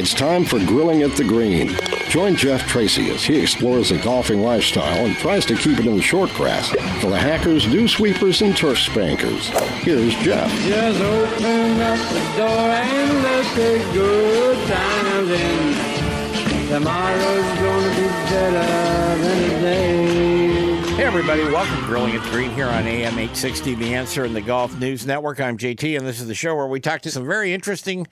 It's 0.00 0.14
time 0.14 0.46
for 0.46 0.58
Grilling 0.60 1.02
at 1.02 1.14
the 1.14 1.24
Green. 1.24 1.76
Join 2.08 2.34
Jeff 2.34 2.66
Tracy 2.66 3.10
as 3.10 3.22
he 3.22 3.38
explores 3.38 3.90
the 3.90 3.98
golfing 3.98 4.40
lifestyle 4.40 5.04
and 5.04 5.14
tries 5.16 5.44
to 5.44 5.54
keep 5.54 5.78
it 5.78 5.84
in 5.84 5.94
the 5.94 6.00
short 6.00 6.30
grass 6.30 6.70
for 7.02 7.10
the 7.10 7.18
hackers, 7.18 7.66
dew 7.66 7.86
sweepers, 7.86 8.40
and 8.40 8.56
turf 8.56 8.78
spankers. 8.78 9.48
Here's 9.82 10.14
Jeff. 10.20 10.50
Just 10.62 11.02
open 11.02 11.80
up 11.82 11.98
the 12.08 12.38
door 12.38 12.48
and 12.48 13.22
let's 13.22 13.54
take 13.54 13.92
good 13.92 14.68
times 14.68 15.30
in. 15.32 16.68
Tomorrow's 16.70 17.58
gonna 17.60 17.90
be 17.90 18.06
better 18.30 19.22
than 19.22 19.50
today. 19.50 20.94
Hey, 20.96 21.04
everybody, 21.04 21.42
welcome 21.42 21.78
to 21.78 21.86
Grilling 21.86 22.16
at 22.16 22.24
the 22.24 22.30
Green 22.30 22.50
here 22.52 22.68
on 22.68 22.86
AM 22.86 23.18
860, 23.18 23.74
The 23.74 23.94
Answer 23.94 24.24
in 24.24 24.32
the 24.32 24.40
Golf 24.40 24.78
News 24.78 25.04
Network. 25.04 25.40
I'm 25.40 25.58
JT, 25.58 25.98
and 25.98 26.06
this 26.06 26.22
is 26.22 26.26
the 26.26 26.34
show 26.34 26.56
where 26.56 26.66
we 26.66 26.80
talk 26.80 27.02
to 27.02 27.10
some 27.10 27.26
very 27.26 27.52
interesting 27.52 28.06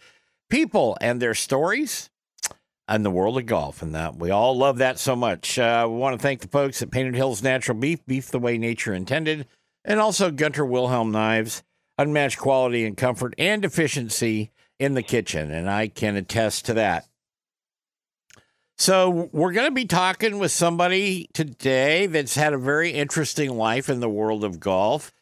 people 0.48 0.96
and 1.00 1.20
their 1.20 1.34
stories 1.34 2.10
and 2.86 3.04
the 3.04 3.10
world 3.10 3.38
of 3.38 3.46
golf. 3.46 3.82
And 3.82 3.94
that 3.94 4.16
we 4.16 4.30
all 4.30 4.56
love 4.56 4.78
that 4.78 4.98
so 4.98 5.14
much. 5.14 5.58
Uh, 5.58 5.86
we 5.88 5.96
want 5.96 6.18
to 6.18 6.22
thank 6.22 6.40
the 6.40 6.48
folks 6.48 6.82
at 6.82 6.90
Painted 6.90 7.14
Hills 7.14 7.42
Natural 7.42 7.77
Beef, 7.78 8.05
beef 8.06 8.30
the 8.30 8.38
way 8.38 8.58
nature 8.58 8.94
intended, 8.94 9.46
and 9.84 10.00
also 10.00 10.30
Gunter 10.30 10.64
Wilhelm 10.64 11.12
Knives, 11.12 11.62
unmatched 11.98 12.38
quality 12.38 12.84
and 12.84 12.96
comfort 12.96 13.34
and 13.38 13.64
efficiency 13.64 14.50
in 14.78 14.94
the 14.94 15.02
kitchen. 15.02 15.50
And 15.52 15.68
I 15.68 15.88
can 15.88 16.16
attest 16.16 16.64
to 16.66 16.74
that. 16.74 17.06
So, 18.80 19.28
we're 19.33 19.52
going 19.52 19.66
to 19.66 19.74
be 19.74 19.86
talking 19.86 20.38
with 20.38 20.52
somebody 20.52 21.28
today 21.33 22.06
that's 22.06 22.36
had 22.36 22.52
a 22.52 22.58
very 22.58 22.92
interesting 22.92 23.56
life 23.56 23.88
in 23.88 23.98
the 23.98 24.08
world 24.08 24.44
of 24.44 24.60
golf. 24.60 25.12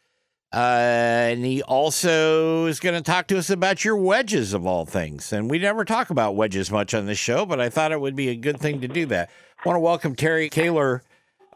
Uh, 0.53 1.29
and 1.31 1.45
he 1.45 1.63
also 1.63 2.67
is 2.67 2.81
going 2.81 2.95
to 2.95 3.03
talk 3.03 3.27
to 3.27 3.37
us 3.37 3.51
about 3.51 3.85
your 3.85 3.97
wedges 3.97 4.55
of 4.55 4.65
all 4.65 4.87
things. 4.87 5.33
And 5.33 5.51
we 5.51 5.59
never 5.59 5.85
talk 5.85 6.11
about 6.11 6.37
wedges 6.37 6.71
much 6.71 6.95
on 6.95 7.07
this 7.07 7.19
show, 7.19 7.45
but 7.45 7.61
I 7.61 7.69
thought 7.69 7.93
it 7.93 8.01
would 8.01 8.17
be 8.17 8.29
a 8.29 8.37
good 8.37 8.61
thing 8.61 8.81
to 8.81 8.89
do 8.89 9.07
that. 9.07 9.29
I 9.65 9.69
want 9.69 9.77
to 9.77 9.81
welcome 9.81 10.15
Terry 10.15 10.49
Koehler. 10.49 11.01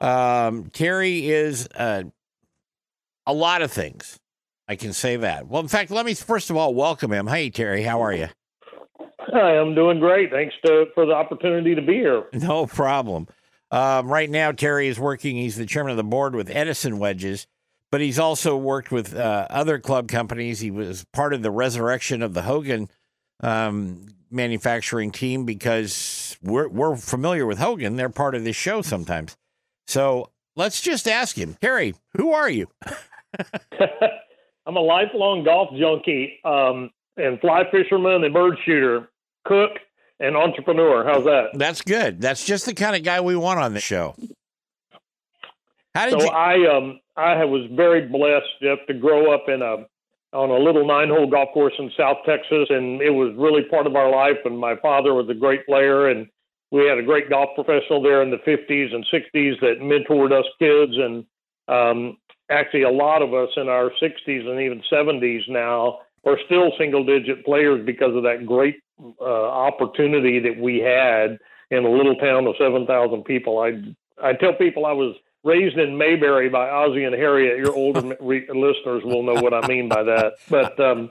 Um, 0.00 0.70
Terry 0.70 1.28
is 1.30 1.68
uh, 1.74 2.04
a 3.26 3.32
lot 3.32 3.62
of 3.62 3.70
things. 3.70 4.18
I 4.66 4.76
can 4.76 4.92
say 4.92 5.16
that. 5.16 5.48
Well, 5.48 5.62
in 5.62 5.68
fact, 5.68 5.90
let 5.90 6.06
me 6.06 6.14
first 6.14 6.50
of 6.50 6.56
all 6.56 6.74
welcome 6.74 7.12
him. 7.12 7.26
Hey, 7.26 7.50
Terry, 7.50 7.82
how 7.82 8.02
are 8.02 8.12
you? 8.12 8.28
Hi, 9.18 9.58
I'm 9.58 9.74
doing 9.74 10.00
great. 10.00 10.30
Thanks 10.30 10.54
to, 10.64 10.86
for 10.94 11.06
the 11.06 11.12
opportunity 11.12 11.74
to 11.74 11.82
be 11.82 11.94
here. 11.94 12.24
No 12.32 12.66
problem. 12.66 13.28
Um, 13.70 14.08
right 14.08 14.28
now, 14.28 14.50
Terry 14.50 14.88
is 14.88 14.98
working. 14.98 15.36
He's 15.36 15.56
the 15.56 15.66
chairman 15.66 15.92
of 15.92 15.96
the 15.96 16.04
board 16.04 16.34
with 16.34 16.50
Edison 16.50 16.98
Wedges 16.98 17.46
but 17.90 18.00
he's 18.00 18.18
also 18.18 18.56
worked 18.56 18.90
with 18.90 19.14
uh, 19.14 19.46
other 19.50 19.78
club 19.78 20.08
companies. 20.08 20.60
He 20.60 20.70
was 20.70 21.04
part 21.12 21.34
of 21.34 21.42
the 21.42 21.50
resurrection 21.50 22.22
of 22.22 22.34
the 22.34 22.42
Hogan 22.42 22.88
um, 23.42 24.06
manufacturing 24.30 25.10
team 25.10 25.44
because 25.44 26.36
we're 26.42 26.68
we're 26.68 26.96
familiar 26.96 27.46
with 27.46 27.58
Hogan. 27.58 27.96
They're 27.96 28.08
part 28.08 28.34
of 28.34 28.44
this 28.44 28.56
show 28.56 28.82
sometimes. 28.82 29.36
So 29.86 30.30
let's 30.56 30.80
just 30.80 31.08
ask 31.08 31.36
him, 31.36 31.56
Terry, 31.60 31.94
who 32.16 32.32
are 32.32 32.48
you? 32.48 32.68
I'm 34.66 34.76
a 34.76 34.80
lifelong 34.80 35.42
golf 35.42 35.70
junkie 35.76 36.38
um, 36.44 36.90
and 37.16 37.40
fly 37.40 37.64
fisherman 37.70 38.22
and 38.22 38.32
bird 38.32 38.56
shooter, 38.64 39.10
cook 39.44 39.72
and 40.20 40.36
entrepreneur. 40.36 41.04
How's 41.04 41.24
that? 41.24 41.48
That's 41.54 41.82
good. 41.82 42.20
That's 42.20 42.44
just 42.44 42.66
the 42.66 42.74
kind 42.74 42.94
of 42.94 43.02
guy 43.02 43.20
we 43.20 43.34
want 43.34 43.58
on 43.58 43.74
the 43.74 43.80
show. 43.80 44.14
How 45.94 46.04
did 46.06 46.20
so 46.20 46.24
you? 46.24 46.28
I 46.30 46.76
um 46.76 47.00
I 47.16 47.44
was 47.44 47.68
very 47.72 48.06
blessed, 48.06 48.46
Jeff, 48.62 48.78
to 48.86 48.94
grow 48.94 49.32
up 49.34 49.48
in 49.48 49.62
a 49.62 49.86
on 50.32 50.50
a 50.50 50.58
little 50.58 50.86
nine-hole 50.86 51.28
golf 51.28 51.48
course 51.52 51.74
in 51.78 51.90
South 51.96 52.18
Texas, 52.24 52.68
and 52.70 53.02
it 53.02 53.10
was 53.10 53.34
really 53.36 53.64
part 53.64 53.86
of 53.86 53.96
our 53.96 54.10
life. 54.10 54.38
And 54.44 54.56
my 54.56 54.76
father 54.76 55.12
was 55.12 55.28
a 55.28 55.34
great 55.34 55.66
player, 55.66 56.08
and 56.08 56.28
we 56.70 56.86
had 56.86 56.98
a 56.98 57.02
great 57.02 57.28
golf 57.28 57.50
professional 57.56 58.00
there 58.00 58.22
in 58.22 58.30
the 58.30 58.36
50s 58.38 58.94
and 58.94 59.04
60s 59.12 59.60
that 59.60 59.80
mentored 59.80 60.30
us 60.32 60.46
kids, 60.60 60.92
and 60.96 61.24
um, 61.66 62.16
actually 62.48 62.82
a 62.82 62.90
lot 62.90 63.22
of 63.22 63.34
us 63.34 63.48
in 63.56 63.68
our 63.68 63.90
60s 64.00 64.46
and 64.46 64.60
even 64.60 64.82
70s 64.92 65.48
now 65.48 65.98
are 66.24 66.38
still 66.46 66.70
single-digit 66.78 67.44
players 67.44 67.84
because 67.84 68.14
of 68.14 68.22
that 68.22 68.46
great 68.46 68.76
uh, 69.20 69.24
opportunity 69.24 70.38
that 70.38 70.56
we 70.56 70.78
had 70.78 71.38
in 71.70 71.84
a 71.84 71.90
little 71.90 72.14
town 72.16 72.46
of 72.46 72.54
7,000 72.58 73.24
people. 73.24 73.58
I 73.58 73.82
I 74.22 74.34
tell 74.34 74.52
people 74.52 74.84
I 74.84 74.92
was 74.92 75.16
raised 75.44 75.78
in 75.78 75.96
Mayberry 75.96 76.48
by 76.48 76.68
Ozzie 76.68 77.04
and 77.04 77.14
Harriet. 77.14 77.58
Your 77.58 77.74
older 77.74 78.16
re- 78.20 78.48
listeners 78.48 79.02
will 79.04 79.22
know 79.22 79.40
what 79.40 79.54
I 79.54 79.66
mean 79.66 79.88
by 79.88 80.02
that. 80.02 80.34
But 80.48 80.78
um, 80.80 81.10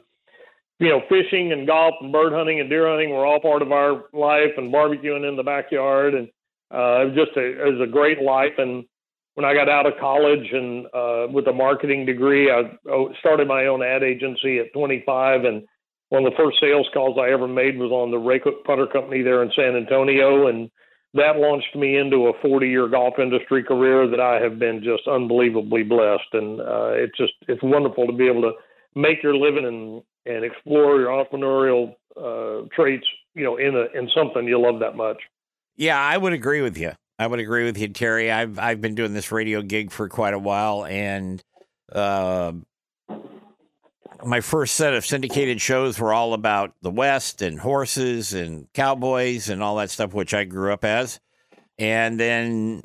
you 0.79 0.89
know, 0.89 1.01
fishing 1.09 1.51
and 1.51 1.67
golf 1.67 1.95
and 2.01 2.11
bird 2.11 2.33
hunting 2.33 2.59
and 2.59 2.69
deer 2.69 2.87
hunting 2.87 3.09
were 3.09 3.25
all 3.25 3.39
part 3.39 3.61
of 3.61 3.71
our 3.71 4.05
life, 4.13 4.51
and 4.57 4.73
barbecuing 4.73 5.27
in 5.27 5.35
the 5.35 5.43
backyard, 5.43 6.13
and 6.13 6.27
uh, 6.73 7.01
it 7.01 7.05
was 7.09 7.15
just 7.15 7.37
a, 7.37 7.67
it 7.67 7.77
was 7.77 7.87
a 7.87 7.91
great 7.91 8.21
life. 8.21 8.53
And 8.57 8.85
when 9.33 9.45
I 9.45 9.53
got 9.53 9.69
out 9.69 9.85
of 9.85 9.99
college 9.99 10.47
and 10.51 10.85
uh, 10.93 11.27
with 11.31 11.47
a 11.47 11.53
marketing 11.53 12.05
degree, 12.05 12.49
I 12.49 12.77
started 13.19 13.47
my 13.47 13.65
own 13.65 13.83
ad 13.83 14.03
agency 14.03 14.59
at 14.59 14.73
25, 14.73 15.43
and 15.43 15.63
one 16.09 16.25
of 16.25 16.31
the 16.31 16.37
first 16.37 16.59
sales 16.59 16.87
calls 16.93 17.17
I 17.19 17.31
ever 17.31 17.47
made 17.47 17.77
was 17.77 17.91
on 17.91 18.11
the 18.11 18.17
Ray 18.17 18.39
Cook 18.39 18.63
Putter 18.65 18.87
Company 18.87 19.21
there 19.21 19.43
in 19.43 19.51
San 19.55 19.75
Antonio, 19.75 20.47
and 20.47 20.71
that 21.13 21.37
launched 21.37 21.75
me 21.75 21.97
into 21.97 22.27
a 22.27 22.33
40 22.41 22.67
year 22.67 22.87
golf 22.87 23.15
industry 23.17 23.63
career 23.63 24.07
that 24.07 24.19
I 24.19 24.39
have 24.41 24.59
been 24.59 24.83
just 24.83 25.07
unbelievably 25.07 25.83
blessed. 25.83 26.33
And 26.33 26.61
uh, 26.61 26.91
it's 26.93 27.17
just, 27.17 27.33
it's 27.47 27.63
wonderful 27.63 28.05
to 28.05 28.13
be 28.13 28.27
able 28.27 28.41
to 28.43 28.51
make 28.95 29.23
your 29.23 29.35
living 29.35 29.65
and, 29.65 30.01
and 30.25 30.45
explore 30.45 30.99
your 30.99 31.09
entrepreneurial 31.09 31.95
uh, 32.15 32.67
traits, 32.75 33.07
you 33.33 33.43
know, 33.43 33.57
in 33.57 33.75
a, 33.75 33.97
in 33.97 34.09
something 34.15 34.45
you 34.45 34.59
love 34.59 34.79
that 34.81 34.95
much. 34.95 35.17
Yeah, 35.77 35.99
I 35.99 36.17
would 36.17 36.33
agree 36.33 36.61
with 36.61 36.77
you. 36.77 36.91
I 37.17 37.27
would 37.27 37.39
agree 37.39 37.65
with 37.65 37.77
you, 37.77 37.87
Terry. 37.87 38.31
I've, 38.31 38.59
I've 38.59 38.81
been 38.81 38.95
doing 38.95 39.13
this 39.13 39.31
radio 39.31 39.61
gig 39.61 39.91
for 39.91 40.07
quite 40.09 40.33
a 40.33 40.39
while 40.39 40.85
and, 40.85 41.41
uh, 41.91 42.53
my 44.23 44.41
first 44.41 44.75
set 44.75 44.93
of 44.93 45.05
syndicated 45.05 45.61
shows 45.61 45.99
were 45.99 46.13
all 46.13 46.33
about 46.33 46.73
the 46.81 46.91
West 46.91 47.41
and 47.41 47.59
horses 47.59 48.33
and 48.33 48.71
cowboys 48.73 49.49
and 49.49 49.63
all 49.63 49.77
that 49.77 49.89
stuff, 49.89 50.13
which 50.13 50.33
I 50.33 50.43
grew 50.43 50.73
up 50.73 50.83
as. 50.83 51.19
And 51.77 52.19
then 52.19 52.83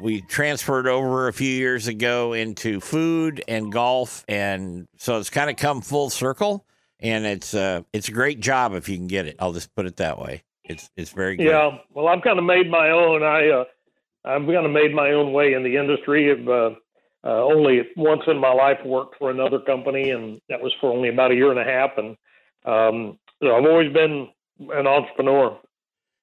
we 0.00 0.20
transferred 0.22 0.86
over 0.86 1.28
a 1.28 1.32
few 1.32 1.50
years 1.50 1.86
ago 1.88 2.32
into 2.32 2.80
food 2.80 3.42
and 3.48 3.72
golf, 3.72 4.24
and 4.28 4.86
so 4.98 5.18
it's 5.18 5.30
kind 5.30 5.48
of 5.48 5.56
come 5.56 5.80
full 5.80 6.10
circle. 6.10 6.66
And 7.00 7.26
it's 7.26 7.52
uh, 7.54 7.82
it's 7.92 8.08
a 8.08 8.12
great 8.12 8.40
job 8.40 8.72
if 8.72 8.88
you 8.88 8.96
can 8.96 9.06
get 9.06 9.26
it. 9.26 9.36
I'll 9.38 9.52
just 9.52 9.74
put 9.74 9.86
it 9.86 9.96
that 9.96 10.18
way. 10.18 10.44
It's 10.64 10.90
it's 10.96 11.10
very 11.10 11.36
good. 11.36 11.46
Yeah. 11.46 11.78
Well, 11.92 12.08
I've 12.08 12.22
kind 12.22 12.38
of 12.38 12.44
made 12.44 12.70
my 12.70 12.90
own. 12.90 13.22
I 13.22 13.48
uh, 13.50 13.64
I've 14.24 14.46
kind 14.46 14.64
of 14.66 14.70
made 14.72 14.94
my 14.94 15.12
own 15.12 15.32
way 15.32 15.52
in 15.52 15.62
the 15.62 15.76
industry. 15.76 16.30
Of, 16.30 16.48
uh, 16.48 16.70
uh, 17.26 17.42
only 17.42 17.80
once 17.96 18.22
in 18.28 18.38
my 18.38 18.52
life 18.52 18.78
worked 18.84 19.16
for 19.18 19.30
another 19.30 19.58
company, 19.58 20.10
and 20.10 20.40
that 20.48 20.60
was 20.60 20.72
for 20.80 20.92
only 20.92 21.08
about 21.08 21.32
a 21.32 21.34
year 21.34 21.50
and 21.50 21.58
a 21.58 21.64
half. 21.64 21.90
And 21.98 22.16
um, 22.64 23.18
so 23.42 23.56
I've 23.56 23.64
always 23.64 23.92
been 23.92 24.28
an 24.60 24.86
entrepreneur. 24.86 25.58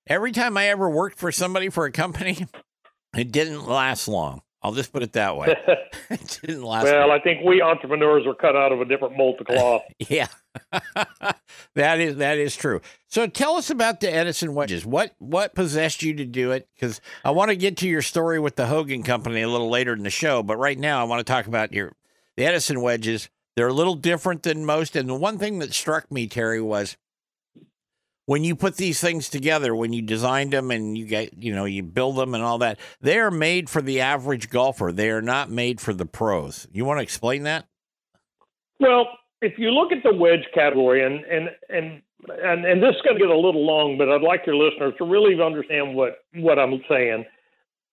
Every 0.08 0.32
time 0.32 0.58
I 0.58 0.68
ever 0.68 0.90
worked 0.90 1.20
for 1.20 1.32
somebody 1.32 1.70
for 1.70 1.86
a 1.86 1.92
company, 1.92 2.48
it 3.18 3.32
didn't 3.32 3.68
last 3.68 4.08
long. 4.08 4.42
I'll 4.62 4.72
just 4.72 4.94
put 4.94 5.04
it 5.04 5.12
that 5.14 5.36
way. 5.36 5.48
it 6.10 6.40
didn't 6.42 6.64
last. 6.64 6.86
Well, 6.86 7.10
long. 7.10 7.20
I 7.20 7.22
think 7.22 7.44
we 7.46 7.62
entrepreneurs 7.62 8.26
are 8.26 8.34
cut 8.34 8.56
out 8.56 8.72
of 8.72 8.80
a 8.80 8.86
different 8.86 9.18
mold 9.18 9.42
of 9.42 9.48
cloth. 9.48 9.82
yeah, 10.00 10.28
that 11.76 12.00
is 12.00 12.18
that 12.18 12.38
is 12.38 12.56
true. 12.56 12.82
So 13.08 13.28
tell 13.28 13.56
us 13.56 13.70
about 13.70 14.00
the 14.00 14.14
Edison 14.14 14.54
wedges. 14.54 14.86
What 14.86 15.16
what 15.20 15.56
possessed 15.56 16.04
you 16.04 16.14
to 16.16 16.26
do 16.26 16.52
it? 16.52 16.68
Because 16.74 17.02
I 17.24 17.32
want 17.32 17.50
to 17.50 17.56
get 17.56 17.78
to 17.78 17.88
your 17.88 18.02
story 18.02 18.40
with 18.40 18.56
the 18.56 18.68
Hogan 18.68 19.04
Company 19.04 19.42
a 19.42 19.50
little 19.50 19.70
later 19.70 19.94
in 19.94 20.04
the 20.04 20.10
show, 20.10 20.44
but 20.44 20.58
right 20.58 20.78
now 20.78 21.00
I 21.00 21.04
want 21.04 21.20
to 21.20 21.32
talk 21.32 21.48
about 21.48 21.74
your 21.74 21.94
the 22.38 22.46
Edison 22.46 22.82
wedges. 22.82 23.30
They're 23.56 23.68
a 23.68 23.74
little 23.74 23.96
different 23.96 24.44
than 24.44 24.66
most, 24.66 24.96
and 24.96 25.08
the 25.08 25.14
one 25.14 25.38
thing 25.38 25.60
that 25.60 25.74
struck 25.74 26.12
me, 26.12 26.26
Terry, 26.28 26.60
was 26.60 26.98
when 28.26 28.44
you 28.44 28.56
put 28.56 28.78
these 28.78 29.00
things 29.00 29.30
together, 29.30 29.76
when 29.76 29.94
you 29.94 30.02
designed 30.02 30.54
them 30.54 30.72
and 30.72 30.98
you 30.98 31.06
get, 31.06 31.44
you 31.44 31.54
know, 31.54 31.66
you 31.66 31.84
build 31.84 32.16
them 32.16 32.34
and 32.34 32.44
all 32.44 32.58
that, 32.60 32.80
they 33.02 33.20
are 33.20 33.32
made 33.32 33.70
for 33.70 33.82
the 33.82 34.02
average 34.02 34.50
golfer. 34.50 34.92
They 34.92 35.10
are 35.10 35.22
not 35.22 35.50
made 35.50 35.82
for 35.82 35.94
the 35.94 36.06
pros. 36.06 36.68
You 36.72 36.86
want 36.86 37.00
to 37.00 37.04
explain 37.04 37.44
that? 37.44 37.68
Well, 38.80 39.08
if 39.44 39.60
you 39.60 39.70
look 39.72 39.92
at 39.92 40.04
the 40.04 40.14
wedge 40.14 40.48
category, 40.54 41.04
and 41.04 41.24
and 41.26 41.50
and 41.70 42.02
and, 42.42 42.66
and 42.66 42.82
this 42.82 42.96
is 42.96 43.02
going 43.02 43.18
to 43.18 43.22
get 43.22 43.30
a 43.30 43.38
little 43.38 43.66
long, 43.66 43.98
but 43.98 44.10
I'd 44.10 44.22
like 44.22 44.46
your 44.46 44.56
listeners 44.56 44.94
to 44.98 45.06
really 45.06 45.40
understand 45.42 45.96
what 45.96 46.24
what 46.36 46.58
I'm 46.58 46.82
saying. 46.90 47.26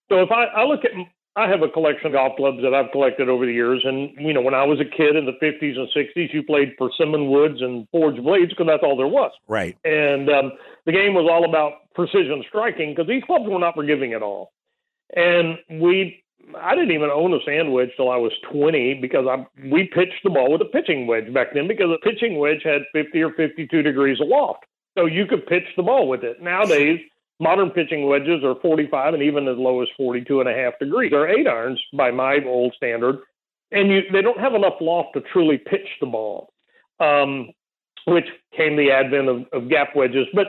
So 0.08 0.22
if 0.22 0.30
I, 0.30 0.44
I 0.44 0.64
look 0.64 0.84
at 0.84 0.92
I 1.36 1.48
have 1.48 1.62
a 1.62 1.68
collection 1.68 2.06
of 2.06 2.12
golf 2.12 2.36
clubs 2.36 2.58
that 2.62 2.74
I've 2.74 2.90
collected 2.92 3.28
over 3.28 3.46
the 3.46 3.52
years, 3.52 3.82
and 3.84 4.10
you 4.18 4.32
know 4.32 4.40
when 4.40 4.54
I 4.54 4.64
was 4.64 4.80
a 4.80 4.84
kid 4.84 5.16
in 5.16 5.26
the 5.26 5.38
50s 5.42 5.78
and 5.78 5.88
60s, 5.94 6.32
you 6.32 6.42
played 6.42 6.76
persimmon 6.76 7.30
woods 7.30 7.60
and 7.60 7.86
forged 7.90 8.22
blades 8.22 8.50
because 8.50 8.66
that's 8.66 8.82
all 8.82 8.96
there 8.96 9.08
was. 9.08 9.32
Right. 9.48 9.76
And 9.84 10.30
um, 10.30 10.52
the 10.86 10.92
game 10.92 11.14
was 11.14 11.28
all 11.30 11.48
about 11.48 11.92
precision 11.94 12.42
striking 12.48 12.92
because 12.94 13.08
these 13.08 13.22
clubs 13.24 13.44
were 13.48 13.58
not 13.58 13.74
forgiving 13.74 14.12
at 14.12 14.22
all. 14.22 14.52
And 15.16 15.58
we 15.70 16.22
I 16.58 16.74
didn't 16.74 16.92
even 16.92 17.10
own 17.10 17.32
a 17.34 17.38
sand 17.44 17.72
wedge 17.72 17.90
till 17.96 18.10
I 18.10 18.16
was 18.16 18.32
20 18.50 18.94
because 18.94 19.26
I 19.28 19.46
we 19.68 19.84
pitched 19.84 20.22
the 20.24 20.30
ball 20.30 20.52
with 20.52 20.62
a 20.62 20.66
pitching 20.66 21.06
wedge 21.06 21.32
back 21.32 21.48
then 21.54 21.68
because 21.68 21.90
a 21.90 22.04
pitching 22.04 22.38
wedge 22.38 22.62
had 22.64 22.82
50 22.92 23.22
or 23.22 23.32
52 23.32 23.82
degrees 23.82 24.20
aloft, 24.20 24.64
so 24.96 25.06
you 25.06 25.26
could 25.26 25.46
pitch 25.46 25.66
the 25.76 25.82
ball 25.82 26.08
with 26.08 26.24
it. 26.24 26.42
Nowadays, 26.42 27.00
modern 27.38 27.70
pitching 27.70 28.06
wedges 28.06 28.42
are 28.44 28.54
45 28.56 29.14
and 29.14 29.22
even 29.22 29.48
as 29.48 29.56
low 29.56 29.82
as 29.82 29.88
42 29.96 30.40
and 30.40 30.48
a 30.48 30.54
half 30.54 30.78
degrees. 30.78 31.10
They're 31.10 31.28
eight 31.28 31.46
irons 31.46 31.80
by 31.92 32.10
my 32.10 32.38
old 32.44 32.74
standard, 32.76 33.18
and 33.72 33.90
you 33.90 34.02
they 34.12 34.22
don't 34.22 34.40
have 34.40 34.54
enough 34.54 34.74
loft 34.80 35.14
to 35.14 35.22
truly 35.32 35.58
pitch 35.58 35.88
the 36.00 36.06
ball, 36.06 36.52
um, 37.00 37.50
which 38.06 38.26
came 38.56 38.76
the 38.76 38.90
advent 38.90 39.28
of, 39.28 39.44
of 39.52 39.68
gap 39.68 39.94
wedges. 39.94 40.26
But 40.34 40.46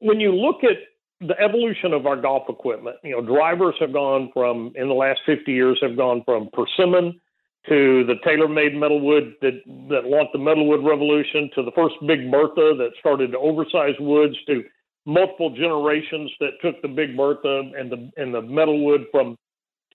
when 0.00 0.20
you 0.20 0.34
look 0.34 0.64
at 0.64 0.78
the 1.26 1.40
evolution 1.40 1.92
of 1.92 2.06
our 2.06 2.20
golf 2.20 2.44
equipment. 2.48 2.96
You 3.02 3.12
know, 3.12 3.22
drivers 3.22 3.74
have 3.80 3.92
gone 3.92 4.30
from 4.32 4.72
in 4.74 4.88
the 4.88 4.94
last 4.94 5.20
50 5.26 5.50
years 5.52 5.78
have 5.82 5.96
gone 5.96 6.22
from 6.24 6.48
persimmon 6.52 7.20
to 7.68 8.04
the 8.04 8.14
TaylorMade 8.26 8.74
metalwood 8.74 9.34
that 9.40 9.62
that 9.88 10.04
launched 10.04 10.32
the 10.32 10.38
metalwood 10.38 10.86
revolution 10.86 11.50
to 11.54 11.62
the 11.62 11.72
first 11.72 11.94
Big 12.06 12.30
Bertha 12.30 12.74
that 12.76 12.90
started 13.00 13.32
to 13.32 13.38
oversize 13.38 13.94
woods 14.00 14.36
to 14.46 14.62
multiple 15.06 15.50
generations 15.50 16.30
that 16.40 16.52
took 16.62 16.80
the 16.82 16.88
Big 16.88 17.16
Bertha 17.16 17.70
and 17.76 17.90
the 17.90 18.10
and 18.16 18.34
the 18.34 18.42
metalwood 18.42 19.04
from 19.10 19.36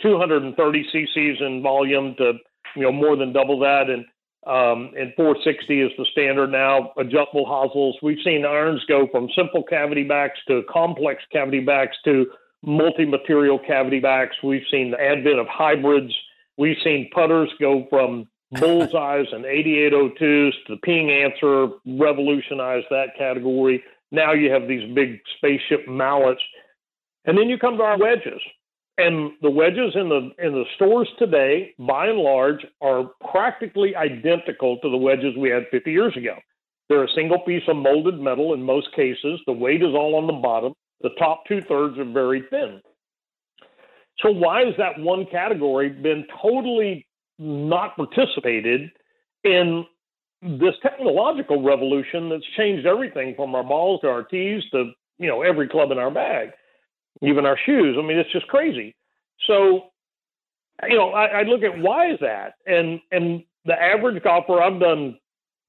230 0.02 0.86
cc's 0.94 1.42
in 1.42 1.62
volume 1.62 2.16
to 2.18 2.34
you 2.76 2.84
know 2.84 2.92
more 2.92 3.16
than 3.16 3.34
double 3.34 3.60
that 3.60 3.90
and 3.90 4.06
um, 4.48 4.92
and 4.98 5.14
460 5.16 5.82
is 5.82 5.92
the 5.98 6.06
standard 6.12 6.52
now. 6.52 6.94
Adjustable 6.98 7.46
hosels. 7.46 7.98
We've 8.02 8.24
seen 8.24 8.46
irons 8.46 8.84
go 8.88 9.08
from 9.12 9.30
simple 9.36 9.64
cavity 9.64 10.04
backs 10.04 10.40
to 10.48 10.64
complex 10.70 11.24
cavity 11.32 11.60
backs 11.60 11.98
to 12.06 12.26
multi-material 12.64 13.60
cavity 13.60 14.00
backs. 14.00 14.36
We've 14.44 14.64
seen 14.72 14.92
the 14.92 15.02
advent 15.02 15.40
of 15.40 15.48
hybrids. 15.48 16.14
We've 16.58 16.78
seen 16.84 17.10
putters 17.14 17.50
go 17.60 17.86
from 17.90 18.28
bullseyes 18.52 19.28
and 19.32 19.46
8802s 19.46 20.18
to 20.20 20.52
the 20.70 20.78
Ping 20.84 21.08
Anser, 21.08 21.74
revolutionize 21.86 22.84
that 22.90 23.16
category. 23.18 23.84
Now 24.12 24.34
you 24.34 24.52
have 24.52 24.68
these 24.68 24.94
big 24.94 25.20
spaceship 25.38 25.88
mallets. 25.88 26.42
And 27.26 27.38
then 27.38 27.50
you 27.50 27.60
come 27.60 27.78
to 27.78 27.84
our 27.84 27.98
wedges. 27.98 28.42
And 29.00 29.31
the 29.42 29.50
wedges 29.50 29.96
in 29.96 30.10
the 30.10 30.30
in 30.46 30.51
the 30.51 30.66
stores 30.75 31.07
today, 31.18 31.74
by 31.80 32.07
and 32.07 32.18
large, 32.18 32.66
are 32.81 33.06
practically 33.31 33.96
identical 33.96 34.78
to 34.80 34.90
the 34.90 34.98
wedges 34.98 35.38
we 35.38 35.50
had 35.50 35.63
50 35.72 35.90
years 35.90 36.18
ago. 36.18 36.36
They're 36.90 37.06
a 37.06 37.16
single 37.16 37.40
piece 37.40 37.63
of 37.69 37.78
molded 37.78 38.19
metal 38.19 38.54
in 38.54 38.62
most 38.62 38.94
cases. 38.94 39.40
The 39.46 39.54
weight 39.54 39.81
is 39.81 39.94
all 39.96 40.16
on 40.16 40.28
the 40.28 40.34
bottom. 40.34 40.74
The 41.00 41.12
top 41.18 41.44
two 41.48 41.62
thirds 41.62 41.98
are 41.98 42.12
very 42.12 42.44
thin. 42.50 42.81
So 44.22 44.31
why 44.31 44.66
has 44.66 44.74
that 44.78 45.00
one 45.00 45.25
category 45.31 45.88
been 45.88 46.25
totally 46.42 47.07
not 47.38 47.95
participated 47.95 48.92
in 49.45 49.86
this 50.42 50.75
technological 50.81 51.63
revolution 51.63 52.28
that's 52.28 52.44
changed 52.57 52.86
everything 52.86 53.34
from 53.36 53.56
our 53.56 53.63
balls 53.63 54.02
to 54.02 54.10
our 54.10 54.24
tees 54.24 54.62
to 54.74 54.92
you 55.19 55.30
know 55.30 55.42
every 55.42 55.69
club 55.69 55.92
in 55.92 55.98
our 55.98 56.12
bag? 56.12 56.50
Even 57.21 57.45
our 57.45 57.57
shoes. 57.66 57.98
I 57.98 58.01
mean, 58.01 58.18
it's 58.18 58.31
just 58.31 58.48
crazy. 58.48 58.95
So, 59.48 59.89
you 60.88 60.98
know, 60.98 61.12
I, 61.12 61.25
I 61.25 61.44
look 61.44 61.63
at 61.63 61.77
why 61.77 62.12
is 62.12 62.19
that, 62.21 62.54
and 62.66 63.00
and 63.12 63.44
the 63.66 63.80
average 63.80 64.24
golfer. 64.24 64.62
I've 64.62 64.80
done 64.80 65.18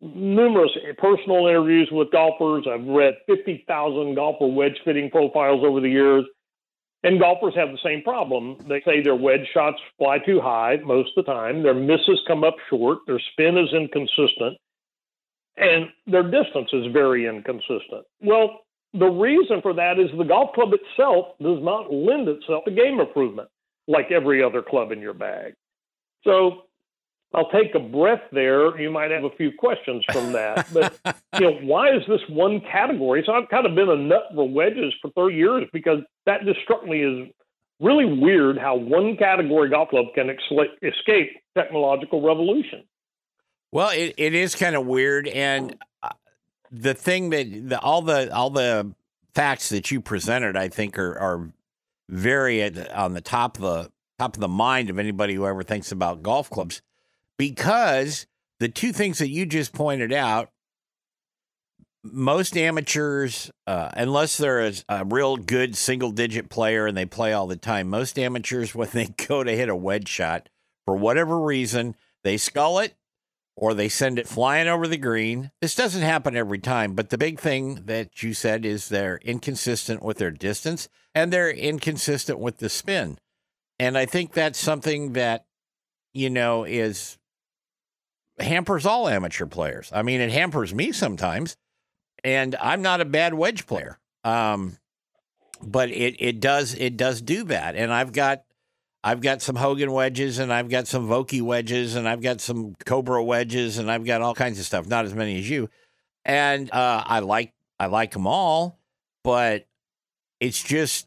numerous 0.01 0.71
personal 0.99 1.47
interviews 1.47 1.89
with 1.93 2.11
golfers. 2.11 2.67
I've 2.71 2.87
read 2.87 3.15
fifty 3.27 3.65
thousand 3.67 4.15
golfer 4.15 4.47
wedge 4.47 4.79
fitting 4.85 5.11
profiles 5.11 5.65
over 5.65 5.81
the 5.81 5.91
years. 5.91 6.25
And 7.03 7.19
golfers 7.19 7.55
have 7.57 7.71
the 7.71 7.79
same 7.83 8.03
problem. 8.03 8.59
They 8.69 8.83
say 8.85 9.03
their 9.03 9.15
wedge 9.15 9.49
shots 9.55 9.79
fly 9.97 10.19
too 10.19 10.39
high 10.39 10.77
most 10.85 11.17
of 11.17 11.25
the 11.25 11.33
time. 11.33 11.63
Their 11.63 11.73
misses 11.73 12.21
come 12.27 12.45
up 12.45 12.57
short. 12.69 12.99
Their 13.07 13.19
spin 13.33 13.57
is 13.57 13.73
inconsistent. 13.73 14.59
And 15.57 15.89
their 16.07 16.23
distance 16.23 16.69
is 16.75 16.93
very 16.93 17.27
inconsistent. 17.27 18.05
Well, 18.21 18.61
the 18.93 19.07
reason 19.07 19.63
for 19.63 19.75
that 19.75 19.99
is 19.99 20.11
the 20.17 20.25
golf 20.25 20.53
club 20.55 20.71
itself 20.73 21.39
does 21.41 21.63
not 21.63 21.93
lend 21.93 22.29
itself 22.29 22.65
to 22.65 22.71
game 22.71 23.01
improvement 23.01 23.49
like 23.87 24.11
every 24.11 24.43
other 24.43 24.63
club 24.63 24.93
in 24.93 25.01
your 25.01 25.15
bag. 25.15 25.55
So 26.25 26.63
I'll 27.33 27.51
take 27.51 27.75
a 27.75 27.79
breath 27.81 28.23
there. 28.33 28.79
You 28.81 28.91
might 28.91 29.11
have 29.11 29.25
a 29.25 29.31
few 29.31 29.53
questions 29.57 30.05
from 30.13 30.33
that. 30.33 30.69
But 30.73 30.99
you 31.35 31.41
know, 31.41 31.59
why 31.63 31.95
is 31.95 32.03
this 32.09 32.21
one 32.29 32.61
category? 32.61 33.23
So 33.25 33.33
I've 33.33 33.49
kind 33.49 33.67
of 33.67 33.75
been 33.75 33.89
a 33.89 33.97
nut 33.97 34.25
for 34.35 34.49
wedges 34.49 34.93
for 35.01 35.11
30 35.13 35.37
years 35.37 35.65
because 35.73 36.01
that 36.27 36.45
just 36.45 36.61
struck 36.61 36.85
me 36.85 37.03
as 37.03 37.29
really 37.81 38.05
weird 38.05 38.59
how 38.59 38.77
one 38.77 39.17
category 39.17 39.71
golf 39.71 39.91
club 39.91 40.07
can 40.15 40.31
escape 40.83 41.31
technological 41.57 42.23
revolution. 42.23 42.85
Well, 43.73 43.91
it, 43.91 44.15
it 44.19 44.35
is 44.35 44.57
kind 44.57 44.75
of 44.75 44.85
weird, 44.85 45.29
and 45.29 45.77
the 46.71 46.95
thing 46.95 47.31
that 47.31 47.69
the, 47.69 47.81
all 47.81 48.03
the 48.03 48.33
all 48.35 48.51
the 48.51 48.95
facts 49.35 49.69
that 49.71 49.91
you 49.91 50.01
presented, 50.01 50.57
I 50.57 50.69
think, 50.69 50.99
are 50.99 51.19
are 51.19 51.53
very 52.09 52.63
at, 52.63 52.93
on 52.93 53.15
the 53.15 53.21
top 53.21 53.57
of 53.57 53.63
the 53.63 53.91
top 54.19 54.35
of 54.35 54.41
the 54.41 54.49
mind 54.49 54.91
of 54.91 54.99
anybody 54.99 55.35
who 55.35 55.47
ever 55.47 55.63
thinks 55.63 55.93
about 55.93 56.23
golf 56.23 56.51
clubs, 56.51 56.83
because 57.39 58.27
the 58.59 58.69
two 58.69 58.93
things 58.93 59.19
that 59.19 59.31
you 59.31 59.47
just 59.47 59.73
pointed 59.73 60.13
out, 60.13 60.51
most 62.03 62.57
amateurs, 62.57 63.51
uh, 63.67 63.91
unless 63.95 64.37
they're 64.37 64.67
a, 64.67 64.73
a 64.89 65.05
real 65.05 65.37
good 65.37 65.77
single 65.77 66.13
digit 66.13 66.51
player 66.51 66.87
and 66.87 66.97
they 66.97 67.07
play 67.07 67.33
all 67.33 67.47
the 67.47 67.57
time, 67.57 67.89
most 67.89 68.19
amateurs 68.19 68.75
when 68.75 68.89
they 68.93 69.07
go 69.29 69.43
to 69.43 69.57
hit 69.57 69.69
a 69.69 69.77
wedge 69.77 70.09
shot, 70.09 70.49
for 70.85 70.97
whatever 70.97 71.41
reason, 71.41 71.97
they 72.23 72.37
skull 72.37 72.79
it 72.79 72.95
or 73.57 73.75
they 73.75 73.89
send 73.89 74.19
it 74.19 74.29
flying 74.29 74.69
over 74.69 74.87
the 74.87 74.97
green. 74.97 75.51
This 75.61 75.75
doesn't 75.75 76.03
happen 76.03 76.37
every 76.37 76.59
time, 76.59 76.95
but 76.95 77.11
the 77.11 77.19
big 77.19 77.39
thing 77.39 77.83
that 77.87 78.23
you 78.23 78.33
said 78.33 78.65
is 78.65 78.89
they're 78.89 79.21
inconsistent 79.25 80.03
with 80.03 80.19
their 80.19 80.31
distance 80.31 80.89
and 81.15 81.33
they're 81.33 81.51
inconsistent 81.51 82.39
with 82.39 82.59
the 82.59 82.69
spin. 82.69 83.19
And 83.79 83.97
I 83.99 84.07
think 84.07 84.33
that's 84.33 84.59
something 84.59 85.13
that, 85.15 85.47
you 86.13 86.31
know, 86.31 86.65
is 86.65 87.19
hampers 88.39 88.87
all 88.87 89.09
amateur 89.09 89.47
players. 89.47 89.91
I 89.93 90.03
mean, 90.03 90.21
it 90.21 90.31
hampers 90.31 90.75
me 90.75 90.93
sometimes, 90.93 91.57
and 92.25 92.57
I'm 92.57 92.83
not 92.83 93.01
a 93.01 93.07
bad 93.07 93.35
wedge 93.35 93.67
player. 93.67 93.99
Um, 94.25 94.77
but 95.63 95.91
it 95.91 96.17
it 96.19 96.41
does 96.41 96.75
it 96.75 96.97
does 96.97 97.21
do 97.21 97.45
that. 97.45 97.77
And 97.77 97.93
I've 97.93 98.13
got 98.13 98.43
I've 99.03 99.21
got 99.21 99.41
some 99.41 99.57
Hogan 99.57 99.93
wedges 99.93 100.39
and 100.39 100.53
I've 100.53 100.69
got 100.69 100.87
some 100.87 101.09
Vokey 101.09 101.41
wedges 101.41 101.95
and 101.97 102.09
I've 102.09 102.21
got 102.21 102.41
some 102.41 102.77
Cobra 102.85 103.23
wedges 103.25 103.79
and 103.79 103.91
I've 103.91 104.05
got 104.05 104.21
all 104.21 104.35
kinds 104.35 104.59
of 104.59 104.67
stuff. 104.67 104.87
Not 104.87 105.07
as 105.07 105.15
many 105.15 105.39
as 105.39 105.49
you, 105.49 105.71
and 106.25 106.71
uh, 106.71 107.03
I 107.07 107.21
like 107.21 107.53
I 107.79 107.87
like 107.87 108.13
them 108.13 108.27
all, 108.27 108.79
but 109.25 109.67
it's 110.39 110.63
just 110.63 111.07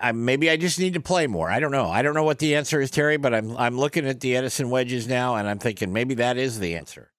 I, 0.00 0.12
maybe 0.12 0.48
I 0.48 0.56
just 0.56 0.78
need 0.78 0.94
to 0.94 1.00
play 1.00 1.26
more. 1.26 1.50
I 1.50 1.60
don't 1.60 1.72
know. 1.72 1.86
I 1.86 2.02
don't 2.02 2.14
know 2.14 2.22
what 2.22 2.38
the 2.38 2.54
answer 2.54 2.80
is, 2.80 2.90
Terry, 2.90 3.16
but 3.16 3.34
I'm 3.34 3.56
I'm 3.56 3.76
looking 3.76 4.06
at 4.06 4.20
the 4.20 4.36
Edison 4.36 4.70
wedges 4.70 5.08
now, 5.08 5.36
and 5.36 5.48
I'm 5.48 5.58
thinking 5.58 5.92
maybe 5.92 6.14
that 6.14 6.36
is 6.36 6.58
the 6.60 6.76
answer. 6.76 7.10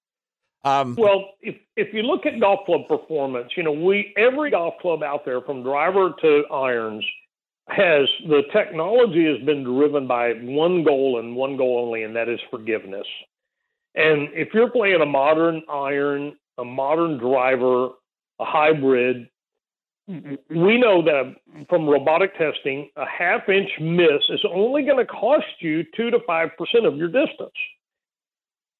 Um, 0.64 0.96
well, 0.98 1.30
if 1.40 1.56
if 1.76 1.92
you 1.94 2.02
look 2.02 2.26
at 2.26 2.38
golf 2.40 2.60
club 2.66 2.82
performance, 2.88 3.52
you 3.56 3.62
know 3.62 3.72
we 3.72 4.14
every 4.16 4.50
golf 4.50 4.74
club 4.80 5.02
out 5.02 5.24
there, 5.24 5.40
from 5.40 5.62
driver 5.62 6.12
to 6.22 6.44
irons, 6.50 7.04
has 7.72 8.08
the 8.28 8.42
technology 8.52 9.24
has 9.26 9.44
been 9.44 9.64
driven 9.64 10.06
by 10.06 10.32
one 10.32 10.84
goal 10.84 11.18
and 11.18 11.36
one 11.36 11.56
goal 11.56 11.84
only, 11.84 12.02
and 12.02 12.14
that 12.16 12.28
is 12.28 12.40
forgiveness. 12.50 13.06
And 13.94 14.28
if 14.32 14.48
you're 14.54 14.70
playing 14.70 15.00
a 15.00 15.06
modern 15.06 15.62
iron, 15.68 16.36
a 16.58 16.64
modern 16.64 17.18
driver, 17.18 17.88
a 18.38 18.44
hybrid, 18.44 19.28
we 20.08 20.78
know 20.78 21.02
that 21.02 21.34
from 21.68 21.88
robotic 21.88 22.36
testing, 22.36 22.90
a 22.96 23.06
half 23.06 23.48
inch 23.48 23.70
miss 23.80 24.22
is 24.28 24.44
only 24.52 24.82
going 24.82 24.98
to 24.98 25.06
cost 25.06 25.46
you 25.60 25.84
two 25.96 26.10
to 26.10 26.18
five 26.26 26.50
percent 26.58 26.86
of 26.86 26.96
your 26.96 27.08
distance. 27.08 27.52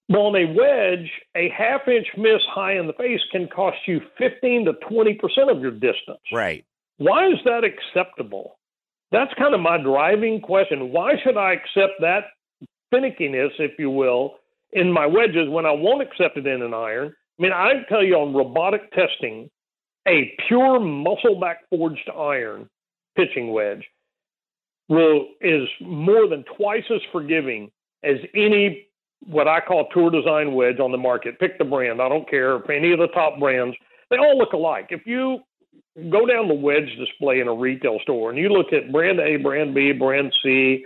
But 0.09 0.19
on 0.19 0.35
a 0.35 0.53
wedge, 0.53 1.09
a 1.37 1.49
half 1.57 1.87
inch 1.87 2.09
miss 2.17 2.43
high 2.53 2.79
in 2.79 2.89
the 2.89 2.93
face 2.95 3.21
can 3.31 3.47
cost 3.47 3.77
you 3.87 4.01
15 4.19 4.65
to 4.65 4.73
20% 4.73 5.17
of 5.49 5.61
your 5.61 5.71
distance. 5.71 6.19
Right. 6.33 6.65
Why 6.99 7.29
is 7.29 7.39
that 7.45 7.63
acceptable? 7.63 8.59
That's 9.13 9.33
kind 9.35 9.55
of 9.55 9.61
my 9.61 9.79
driving 9.79 10.41
question. 10.41 10.93
Why 10.93 11.15
should 11.23 11.37
I 11.37 11.55
accept 11.55 12.01
that 12.01 12.25
finickiness, 12.93 13.51
if 13.59 13.73
you 13.79 13.91
will, 13.91 14.37
in 14.73 14.93
my 14.93 15.07
wedges 15.07 15.49
when 15.49 15.67
I 15.67 15.73
won't 15.73 16.03
accept 16.03 16.37
it 16.37 16.47
in 16.47 16.63
an 16.63 16.75
iron? 16.75 17.15
I 17.39 17.43
mean, 17.43 17.53
I 17.53 17.83
tell 17.89 18.05
you 18.05 18.15
on 18.17 18.35
robotic 18.35 18.93
testing, 18.93 19.51
a 20.07 20.33
pure 20.47 20.79
muscle 20.79 21.41
back 21.41 21.59
forged 21.71 22.09
iron 22.17 22.69
pitching 23.17 23.53
wedge 23.53 23.85
will 24.89 25.27
is 25.41 25.69
more 25.81 26.29
than 26.29 26.45
twice 26.57 26.85
as 26.95 27.01
forgiving 27.13 27.71
as 28.03 28.17
any 28.35 28.87
what 29.27 29.47
I 29.47 29.61
call 29.61 29.87
tour 29.93 30.11
design 30.11 30.55
wedge 30.55 30.81
on 30.81 30.93
the 30.93 30.99
market. 30.99 31.39
Pick 31.39 31.59
the 31.59 31.65
brand. 31.65 32.01
I 32.01 32.09
don't 32.09 32.29
care 32.29 32.61
any 32.71 32.93
of 32.93 32.99
the 32.99 33.09
top 33.09 33.39
brands. 33.39 33.77
They 34.11 34.17
all 34.17 34.37
look 34.39 34.53
alike. 34.53 34.89
If 34.91 35.07
you 35.07 35.41
go 36.11 36.27
down 36.27 36.49
the 36.49 36.55
wedge 36.55 36.89
display 36.99 37.41
in 37.41 37.49
a 37.49 37.55
retail 37.55 37.99
store 38.03 38.31
and 38.31 38.39
you 38.39 38.49
look 38.49 38.73
at 38.73 38.93
brand 38.93 39.21
A, 39.21 39.37
brand 39.37 39.75
B, 39.75 39.93
brand 39.93 40.33
C, 40.43 40.85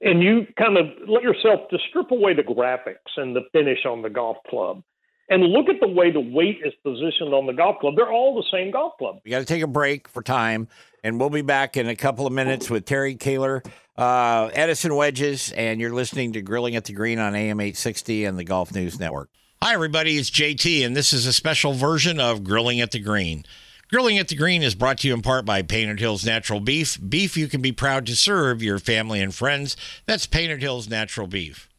and 0.00 0.22
you 0.22 0.46
kind 0.56 0.76
of 0.76 0.86
let 1.08 1.22
yourself 1.22 1.68
to 1.70 1.78
strip 1.88 2.10
away 2.10 2.34
the 2.34 2.42
graphics 2.42 3.16
and 3.16 3.34
the 3.34 3.42
finish 3.52 3.84
on 3.84 4.02
the 4.02 4.10
golf 4.10 4.36
club 4.48 4.82
and 5.28 5.42
look 5.42 5.68
at 5.68 5.80
the 5.80 5.88
way 5.88 6.10
the 6.10 6.20
weight 6.20 6.58
is 6.64 6.72
positioned 6.82 7.34
on 7.34 7.46
the 7.46 7.52
golf 7.52 7.78
club. 7.80 7.94
They're 7.96 8.10
all 8.10 8.34
the 8.36 8.46
same 8.50 8.70
golf 8.70 8.94
club. 8.98 9.20
We 9.24 9.30
got 9.30 9.40
to 9.40 9.44
take 9.44 9.62
a 9.62 9.66
break 9.66 10.08
for 10.08 10.22
time, 10.22 10.68
and 11.04 11.20
we'll 11.20 11.30
be 11.30 11.42
back 11.42 11.76
in 11.76 11.88
a 11.88 11.96
couple 11.96 12.26
of 12.26 12.32
minutes 12.32 12.70
with 12.70 12.86
Terry 12.86 13.16
Koehler, 13.16 13.66
uh, 13.96 14.50
Edison 14.52 14.94
Wedges, 14.94 15.52
and 15.52 15.80
you're 15.80 15.92
listening 15.92 16.32
to 16.32 16.42
Grilling 16.42 16.76
at 16.76 16.84
the 16.84 16.92
Green 16.92 17.18
on 17.18 17.34
AM 17.34 17.60
860 17.60 18.24
and 18.24 18.38
the 18.38 18.44
Golf 18.44 18.74
News 18.74 18.98
Network. 18.98 19.30
Hi, 19.62 19.74
everybody. 19.74 20.16
It's 20.16 20.30
JT, 20.30 20.86
and 20.86 20.96
this 20.96 21.12
is 21.12 21.26
a 21.26 21.32
special 21.32 21.72
version 21.72 22.20
of 22.20 22.44
Grilling 22.44 22.80
at 22.80 22.92
the 22.92 23.00
Green. 23.00 23.44
Grilling 23.90 24.18
at 24.18 24.28
the 24.28 24.36
Green 24.36 24.62
is 24.62 24.74
brought 24.74 24.98
to 24.98 25.08
you 25.08 25.14
in 25.14 25.22
part 25.22 25.46
by 25.46 25.62
Painted 25.62 25.98
Hills 25.98 26.22
Natural 26.22 26.60
Beef. 26.60 26.98
Beef 27.08 27.38
you 27.38 27.48
can 27.48 27.62
be 27.62 27.72
proud 27.72 28.04
to 28.04 28.14
serve 28.14 28.62
your 28.62 28.78
family 28.78 29.18
and 29.18 29.34
friends. 29.34 29.78
That's 30.04 30.26
Painted 30.26 30.60
Hills 30.60 30.90
Natural 30.90 31.26
Beef. 31.26 31.70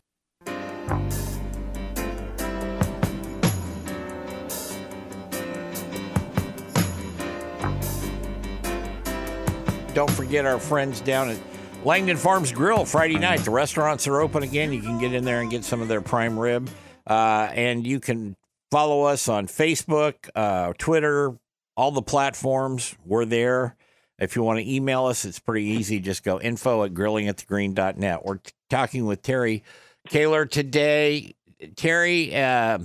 Don't 9.93 10.09
forget 10.09 10.47
our 10.47 10.59
friends 10.59 11.01
down 11.01 11.29
at 11.29 11.37
Langdon 11.85 12.17
Farms 12.17 12.51
Grill 12.51 12.85
Friday 12.85 13.19
night. 13.19 13.41
The 13.41 13.51
restaurants 13.51 14.07
are 14.07 14.19
open 14.19 14.41
again. 14.41 14.73
You 14.73 14.81
can 14.81 14.97
get 14.97 15.13
in 15.13 15.25
there 15.25 15.41
and 15.41 15.51
get 15.51 15.63
some 15.63 15.79
of 15.79 15.87
their 15.87 16.01
prime 16.01 16.39
rib. 16.39 16.71
Uh, 17.05 17.49
and 17.53 17.85
you 17.85 17.99
can 17.99 18.35
follow 18.71 19.03
us 19.03 19.27
on 19.27 19.45
Facebook, 19.45 20.27
uh, 20.33 20.73
Twitter, 20.79 21.35
all 21.79 21.91
the 21.91 22.01
platforms. 22.01 22.93
We're 23.05 23.23
there. 23.23 23.77
If 24.17 24.35
you 24.35 24.43
want 24.43 24.59
to 24.59 24.69
email 24.69 25.05
us, 25.05 25.23
it's 25.23 25.39
pretty 25.39 25.63
easy. 25.65 26.01
Just 26.01 26.25
go 26.25 26.37
info 26.37 26.83
at 26.83 26.93
grillingatthegreen.net. 26.93 28.25
We're 28.25 28.35
t- 28.35 28.51
talking 28.69 29.05
with 29.05 29.21
Terry 29.21 29.63
Koehler 30.09 30.49
today. 30.51 31.35
Terry 31.77 32.35
uh, 32.35 32.79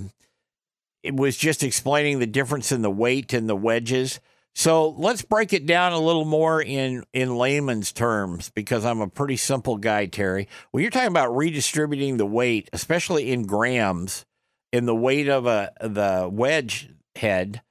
it 1.03 1.13
was 1.13 1.35
just 1.35 1.61
explaining 1.61 2.19
the 2.19 2.25
difference 2.25 2.71
in 2.71 2.83
the 2.83 2.89
weight 2.89 3.33
and 3.33 3.49
the 3.49 3.55
wedges. 3.55 4.21
So 4.53 4.91
let's 4.91 5.23
break 5.23 5.51
it 5.51 5.65
down 5.65 5.91
a 5.91 5.99
little 5.99 6.23
more 6.23 6.61
in 6.61 7.03
in 7.11 7.35
layman's 7.35 7.91
terms 7.91 8.49
because 8.49 8.85
I'm 8.85 9.01
a 9.01 9.09
pretty 9.09 9.35
simple 9.35 9.75
guy, 9.75 10.05
Terry. 10.05 10.47
When 10.71 10.83
you're 10.83 10.91
talking 10.91 11.09
about 11.09 11.35
redistributing 11.35 12.15
the 12.15 12.25
weight, 12.25 12.69
especially 12.71 13.33
in 13.33 13.45
grams, 13.45 14.25
in 14.71 14.85
the 14.85 14.95
weight 14.95 15.27
of 15.27 15.47
a 15.47 15.73
the 15.81 16.29
wedge 16.31 16.91
head, 17.17 17.61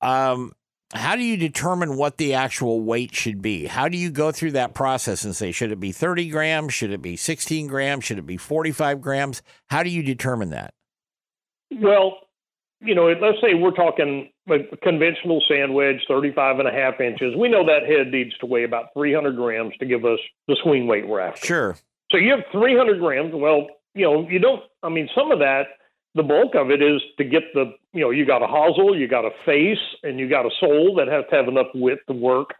um, 0.00 0.52
how 0.94 1.16
do 1.16 1.22
you 1.22 1.36
determine 1.36 1.96
what 1.96 2.16
the 2.16 2.34
actual 2.34 2.80
weight 2.80 3.14
should 3.14 3.42
be? 3.42 3.66
How 3.66 3.88
do 3.88 3.96
you 3.96 4.10
go 4.10 4.32
through 4.32 4.52
that 4.52 4.74
process 4.74 5.24
and 5.24 5.36
say, 5.36 5.52
should 5.52 5.70
it 5.70 5.80
be 5.80 5.92
30 5.92 6.30
grams? 6.30 6.72
Should 6.72 6.92
it 6.92 7.02
be 7.02 7.16
16 7.16 7.66
grams? 7.66 8.04
Should 8.04 8.18
it 8.18 8.26
be 8.26 8.38
45 8.38 9.00
grams? 9.00 9.42
How 9.68 9.82
do 9.82 9.90
you 9.90 10.02
determine 10.02 10.50
that? 10.50 10.72
Well, 11.70 12.16
you 12.80 12.94
know, 12.94 13.08
let's 13.08 13.38
say 13.42 13.54
we're 13.54 13.72
talking 13.72 14.30
a 14.48 14.76
conventional 14.82 15.42
sand 15.46 15.74
wedge, 15.74 16.00
35 16.08 16.60
and 16.60 16.68
a 16.68 16.72
half 16.72 17.00
inches. 17.00 17.34
We 17.36 17.48
know 17.48 17.66
that 17.66 17.86
head 17.86 18.10
needs 18.10 18.36
to 18.38 18.46
weigh 18.46 18.64
about 18.64 18.86
300 18.94 19.36
grams 19.36 19.76
to 19.78 19.86
give 19.86 20.04
us 20.04 20.20
the 20.46 20.56
swing 20.62 20.86
weight 20.86 21.06
we're 21.06 21.20
after. 21.20 21.46
Sure. 21.46 21.76
So 22.10 22.16
you 22.16 22.30
have 22.30 22.44
300 22.52 22.98
grams. 23.00 23.32
Well, 23.34 23.66
you 23.94 24.04
know, 24.04 24.28
you 24.28 24.38
don't, 24.38 24.62
I 24.82 24.88
mean, 24.88 25.08
some 25.14 25.32
of 25.32 25.40
that, 25.40 25.66
the 26.18 26.22
bulk 26.22 26.54
of 26.54 26.70
it 26.70 26.82
is 26.82 27.00
to 27.16 27.24
get 27.24 27.42
the, 27.54 27.72
you 27.92 28.02
know, 28.02 28.10
you 28.10 28.26
got 28.26 28.42
a 28.42 28.46
hosel, 28.46 28.98
you 28.98 29.08
got 29.08 29.24
a 29.24 29.30
face, 29.46 29.78
and 30.02 30.18
you 30.18 30.28
got 30.28 30.44
a 30.44 30.50
sole 30.60 30.94
that 30.96 31.08
has 31.08 31.24
to 31.30 31.36
have 31.36 31.48
enough 31.48 31.68
width 31.74 32.04
to 32.08 32.12
work. 32.12 32.50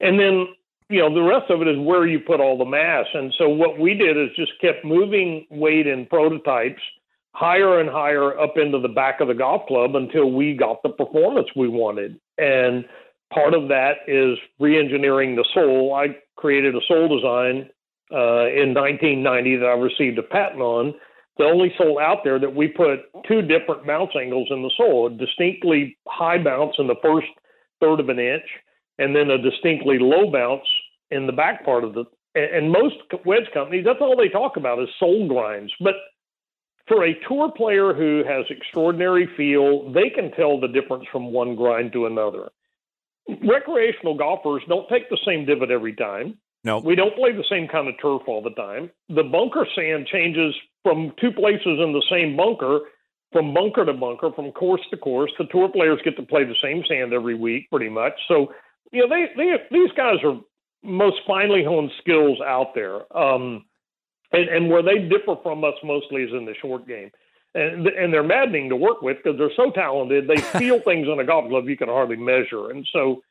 And 0.00 0.18
then, 0.18 0.46
you 0.88 1.00
know, 1.00 1.12
the 1.12 1.22
rest 1.22 1.50
of 1.50 1.62
it 1.62 1.68
is 1.68 1.78
where 1.78 2.06
you 2.06 2.20
put 2.20 2.40
all 2.40 2.56
the 2.56 2.64
mass. 2.64 3.06
And 3.14 3.32
so 3.38 3.48
what 3.48 3.78
we 3.78 3.94
did 3.94 4.16
is 4.16 4.28
just 4.36 4.52
kept 4.60 4.84
moving 4.84 5.46
weight 5.50 5.86
in 5.86 6.06
prototypes– 6.06 6.82
higher 7.32 7.80
and 7.80 7.88
higher 7.88 8.38
up 8.38 8.56
into 8.56 8.78
the 8.78 8.88
back 8.88 9.20
of 9.20 9.28
the 9.28 9.34
golf 9.34 9.66
club 9.66 9.94
until 9.94 10.30
we 10.30 10.54
got 10.54 10.82
the 10.82 10.88
performance 10.88 11.48
we 11.54 11.68
wanted. 11.68 12.18
And 12.38 12.84
part 13.32 13.54
of 13.54 13.68
that 13.68 13.98
is 14.06 14.38
re-engineering 14.58 15.36
the 15.36 15.44
sole. 15.54 15.94
I 15.94 16.16
created 16.36 16.74
a 16.74 16.80
sole 16.88 17.08
design 17.08 17.70
uh, 18.12 18.48
in 18.48 18.74
1990 18.74 19.56
that 19.56 19.66
I 19.66 19.72
received 19.72 20.18
a 20.18 20.22
patent 20.22 20.60
on. 20.60 20.94
The 21.38 21.44
only 21.44 21.72
sole 21.78 21.98
out 21.98 22.18
there 22.24 22.38
that 22.38 22.54
we 22.54 22.68
put 22.68 23.00
two 23.26 23.42
different 23.42 23.86
bounce 23.86 24.10
angles 24.14 24.48
in 24.50 24.62
the 24.62 24.70
sole, 24.76 25.06
a 25.06 25.10
distinctly 25.10 25.96
high 26.06 26.42
bounce 26.42 26.74
in 26.78 26.86
the 26.86 27.00
first 27.02 27.28
third 27.80 28.00
of 28.00 28.08
an 28.08 28.18
inch, 28.18 28.44
and 28.98 29.16
then 29.16 29.30
a 29.30 29.38
distinctly 29.38 29.98
low 29.98 30.30
bounce 30.30 30.66
in 31.10 31.26
the 31.26 31.32
back 31.32 31.64
part 31.64 31.84
of 31.84 31.94
the. 31.94 32.04
And 32.34 32.70
most 32.70 32.96
wedge 33.24 33.50
companies, 33.52 33.84
that's 33.84 34.00
all 34.00 34.16
they 34.16 34.28
talk 34.28 34.56
about 34.56 34.80
is 34.80 34.88
sole 34.98 35.26
grinds. 35.26 35.72
But 35.80 35.94
for 36.86 37.04
a 37.04 37.18
tour 37.26 37.50
player 37.50 37.94
who 37.94 38.22
has 38.28 38.44
extraordinary 38.50 39.28
feel, 39.36 39.92
they 39.92 40.10
can 40.10 40.30
tell 40.32 40.60
the 40.60 40.68
difference 40.68 41.04
from 41.10 41.32
one 41.32 41.56
grind 41.56 41.92
to 41.92 42.06
another. 42.06 42.50
Recreational 43.28 44.16
golfers 44.16 44.62
don't 44.68 44.88
take 44.88 45.08
the 45.08 45.18
same 45.24 45.46
divot 45.46 45.70
every 45.70 45.94
time. 45.94 46.38
No. 46.64 46.80
We 46.80 46.94
don't 46.94 47.14
play 47.14 47.32
the 47.32 47.44
same 47.48 47.68
kind 47.68 47.88
of 47.88 47.94
turf 48.02 48.22
all 48.26 48.42
the 48.42 48.50
time. 48.50 48.90
The 49.08 49.22
bunker 49.22 49.66
sand 49.74 50.06
changes 50.06 50.54
from 50.82 51.12
two 51.20 51.32
places 51.32 51.78
in 51.78 51.92
the 51.92 52.04
same 52.10 52.36
bunker, 52.36 52.80
from 53.32 53.54
bunker 53.54 53.84
to 53.84 53.92
bunker, 53.92 54.30
from 54.32 54.52
course 54.52 54.80
to 54.90 54.96
course. 54.96 55.30
The 55.38 55.46
tour 55.46 55.68
players 55.68 56.00
get 56.04 56.16
to 56.16 56.22
play 56.22 56.44
the 56.44 56.56
same 56.62 56.82
sand 56.88 57.12
every 57.12 57.34
week, 57.34 57.70
pretty 57.70 57.88
much. 57.88 58.12
So, 58.28 58.52
you 58.92 59.06
know, 59.06 59.08
they, 59.08 59.26
they 59.36 59.56
these 59.70 59.90
guys 59.96 60.16
are 60.24 60.40
most 60.82 61.16
finely 61.26 61.64
honed 61.64 61.90
skills 62.00 62.38
out 62.40 62.74
there. 62.74 63.00
Um, 63.16 63.64
and, 64.32 64.48
and 64.48 64.70
where 64.70 64.82
they 64.82 65.08
differ 65.08 65.36
from 65.42 65.64
us 65.64 65.74
mostly 65.82 66.22
is 66.22 66.30
in 66.32 66.44
the 66.44 66.54
short 66.60 66.86
game. 66.86 67.10
And, 67.54 67.86
and 67.86 68.14
they're 68.14 68.22
maddening 68.22 68.68
to 68.68 68.76
work 68.76 69.02
with 69.02 69.16
because 69.16 69.36
they're 69.36 69.50
so 69.56 69.72
talented. 69.72 70.28
They 70.28 70.36
feel 70.58 70.80
things 70.80 71.08
on 71.08 71.18
a 71.18 71.24
golf 71.24 71.48
glove 71.48 71.68
you 71.68 71.76
can 71.76 71.88
hardly 71.88 72.16
measure. 72.16 72.70
And 72.70 72.86
so, 72.92 73.22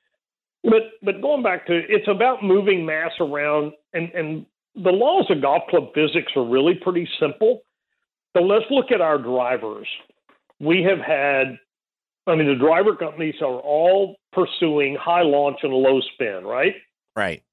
but 0.63 0.91
but 1.01 1.21
going 1.21 1.41
back 1.41 1.65
to 1.67 1.73
it's 1.73 2.07
about 2.09 2.43
moving 2.43 2.85
mass 2.85 3.11
around, 3.21 3.71
and 3.93 4.11
and 4.13 4.45
the 4.83 4.91
laws 4.91 5.25
of 5.29 5.41
golf 5.41 5.63
club 5.69 5.89
physics 5.93 6.31
are 6.35 6.45
really 6.45 6.75
pretty 6.75 7.07
simple. 7.19 7.61
So 8.35 8.43
let's 8.43 8.65
look 8.69 8.91
at 8.91 9.01
our 9.01 9.17
drivers. 9.17 9.87
We 10.59 10.83
have 10.83 10.99
had, 10.99 11.57
I 12.27 12.35
mean, 12.35 12.47
the 12.47 12.55
driver 12.55 12.95
companies 12.95 13.35
are 13.41 13.59
all 13.59 14.17
pursuing 14.31 14.95
high 14.95 15.23
launch 15.23 15.59
and 15.63 15.73
low 15.73 15.99
spin, 16.13 16.43
right? 16.43 16.75
Right. 17.15 17.43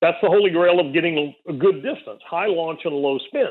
That's 0.00 0.18
the 0.22 0.28
holy 0.28 0.50
grail 0.50 0.80
of 0.80 0.92
getting 0.92 1.34
a 1.48 1.52
good 1.52 1.82
distance, 1.82 2.20
high 2.28 2.46
launch 2.46 2.80
and 2.84 2.94
low 2.94 3.18
spin. 3.26 3.48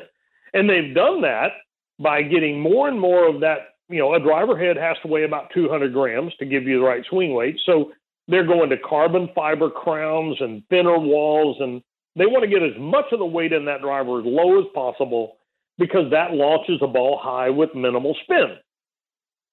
And 0.53 0.69
they've 0.69 0.93
done 0.93 1.22
that 1.22 1.51
by 2.00 2.22
getting 2.22 2.60
more 2.60 2.88
and 2.88 3.00
more 3.00 3.27
of 3.27 3.41
that. 3.41 3.69
You 3.89 4.00
know, 4.00 4.13
a 4.13 4.19
driver 4.19 4.57
head 4.57 4.77
has 4.77 4.95
to 5.01 5.07
weigh 5.07 5.24
about 5.24 5.51
200 5.53 5.91
grams 5.93 6.33
to 6.36 6.45
give 6.45 6.63
you 6.63 6.79
the 6.79 6.86
right 6.86 7.03
swing 7.10 7.33
weight. 7.33 7.60
So 7.65 7.91
they're 8.27 8.45
going 8.45 8.69
to 8.69 8.77
carbon 8.77 9.29
fiber 9.36 9.69
crowns 9.69 10.38
and 10.39 10.63
thinner 10.69 10.98
walls, 10.98 11.57
and 11.60 11.81
they 12.15 12.25
want 12.25 12.43
to 12.43 12.50
get 12.50 12.63
as 12.63 12.79
much 12.79 13.05
of 13.12 13.20
the 13.20 13.25
weight 13.25 13.53
in 13.53 13.65
that 13.65 13.82
driver 13.82 14.20
as 14.20 14.25
low 14.25 14.60
as 14.60 14.65
possible 14.74 15.38
because 15.77 16.12
that 16.12 16.34
launches 16.34 16.79
a 16.82 16.88
ball 16.88 17.20
high 17.22 17.50
with 17.50 17.74
minimal 17.74 18.15
spin. 18.24 18.58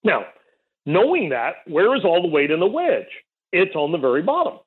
Now, 0.04 0.26
knowing 0.84 1.30
that, 1.30 1.54
where 1.66 1.94
is 1.96 2.04
all 2.04 2.22
the 2.22 2.28
weight 2.28 2.50
in 2.50 2.60
the 2.60 2.66
wedge? 2.66 3.08
It's 3.52 3.74
on 3.74 3.92
the 3.92 3.98
very 3.98 4.22
bottom. 4.22 4.58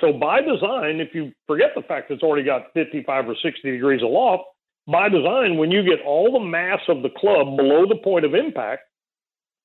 So 0.00 0.12
by 0.12 0.40
design, 0.40 1.00
if 1.00 1.14
you 1.14 1.32
forget 1.46 1.70
the 1.74 1.82
fact 1.82 2.10
it's 2.10 2.22
already 2.22 2.44
got 2.44 2.72
55 2.74 3.28
or 3.28 3.36
60 3.42 3.70
degrees 3.70 4.02
of 4.02 4.10
loft, 4.10 4.44
by 4.86 5.08
design, 5.08 5.58
when 5.58 5.70
you 5.70 5.82
get 5.82 6.04
all 6.04 6.32
the 6.32 6.44
mass 6.44 6.80
of 6.88 7.02
the 7.02 7.10
club 7.10 7.56
below 7.56 7.86
the 7.86 8.00
point 8.02 8.24
of 8.24 8.34
impact, 8.34 8.82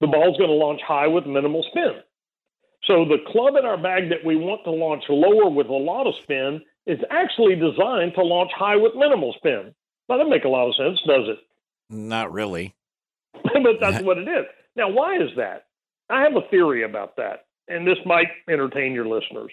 the 0.01 0.07
ball's 0.07 0.37
going 0.37 0.49
to 0.49 0.55
launch 0.55 0.81
high 0.85 1.07
with 1.07 1.25
minimal 1.25 1.63
spin. 1.69 2.01
So 2.85 3.05
the 3.05 3.19
club 3.31 3.55
in 3.57 3.65
our 3.65 3.77
bag 3.77 4.09
that 4.09 4.25
we 4.25 4.35
want 4.35 4.65
to 4.65 4.71
launch 4.71 5.03
lower 5.07 5.49
with 5.49 5.67
a 5.67 5.73
lot 5.73 6.07
of 6.07 6.15
spin 6.23 6.61
is 6.85 6.99
actually 7.09 7.55
designed 7.55 8.13
to 8.15 8.23
launch 8.23 8.51
high 8.55 8.75
with 8.75 8.93
minimal 8.95 9.33
spin. 9.37 9.73
Now, 10.09 10.17
that 10.17 10.27
make 10.27 10.43
a 10.43 10.49
lot 10.49 10.67
of 10.67 10.75
sense, 10.75 10.99
does 11.07 11.29
it? 11.29 11.39
Not 11.89 12.31
really. 12.33 12.75
but 13.43 13.79
that's 13.79 14.03
what 14.03 14.17
it 14.17 14.27
is. 14.27 14.45
Now, 14.75 14.89
why 14.89 15.15
is 15.15 15.29
that? 15.37 15.65
I 16.09 16.21
have 16.23 16.35
a 16.35 16.47
theory 16.49 16.83
about 16.83 17.15
that, 17.17 17.45
and 17.67 17.87
this 17.87 17.97
might 18.05 18.27
entertain 18.49 18.93
your 18.93 19.07
listeners. 19.07 19.51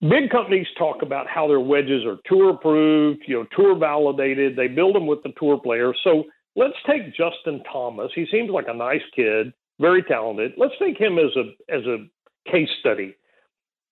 Big 0.00 0.30
companies 0.30 0.66
talk 0.78 1.02
about 1.02 1.26
how 1.26 1.48
their 1.48 1.60
wedges 1.60 2.04
are 2.04 2.18
tour 2.26 2.50
approved, 2.50 3.22
you 3.26 3.34
know, 3.34 3.46
tour 3.56 3.76
validated. 3.76 4.56
They 4.56 4.68
build 4.68 4.94
them 4.94 5.06
with 5.06 5.22
the 5.22 5.32
tour 5.38 5.58
players. 5.58 5.98
So 6.04 6.24
let's 6.54 6.76
take 6.86 7.08
Justin 7.16 7.62
Thomas. 7.70 8.12
He 8.14 8.26
seems 8.30 8.50
like 8.50 8.66
a 8.68 8.74
nice 8.74 9.02
kid, 9.14 9.52
very 9.80 10.02
talented. 10.04 10.52
Let's 10.56 10.74
take 10.78 10.98
him 10.98 11.18
as 11.18 11.34
a 11.36 11.74
as 11.74 11.84
a 11.86 12.06
case 12.50 12.68
study. 12.78 13.16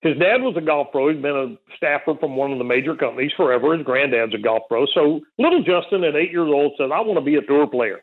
His 0.01 0.17
dad 0.17 0.41
was 0.41 0.55
a 0.57 0.61
golf 0.61 0.89
pro. 0.91 1.11
He's 1.11 1.21
been 1.21 1.35
a 1.35 1.75
staffer 1.75 2.13
from 2.19 2.35
one 2.35 2.51
of 2.51 2.59
the 2.59 2.63
major 2.63 2.95
companies 2.95 3.31
forever. 3.35 3.75
His 3.75 3.85
granddad's 3.85 4.35
a 4.35 4.37
golf 4.37 4.63
pro. 4.69 4.85
So 4.93 5.21
little 5.39 5.63
Justin 5.63 6.03
at 6.03 6.15
eight 6.15 6.31
years 6.31 6.49
old 6.49 6.73
says, 6.77 6.91
I 6.93 7.01
want 7.01 7.17
to 7.17 7.25
be 7.25 7.35
a 7.35 7.41
tour 7.41 7.65
player. 7.65 8.01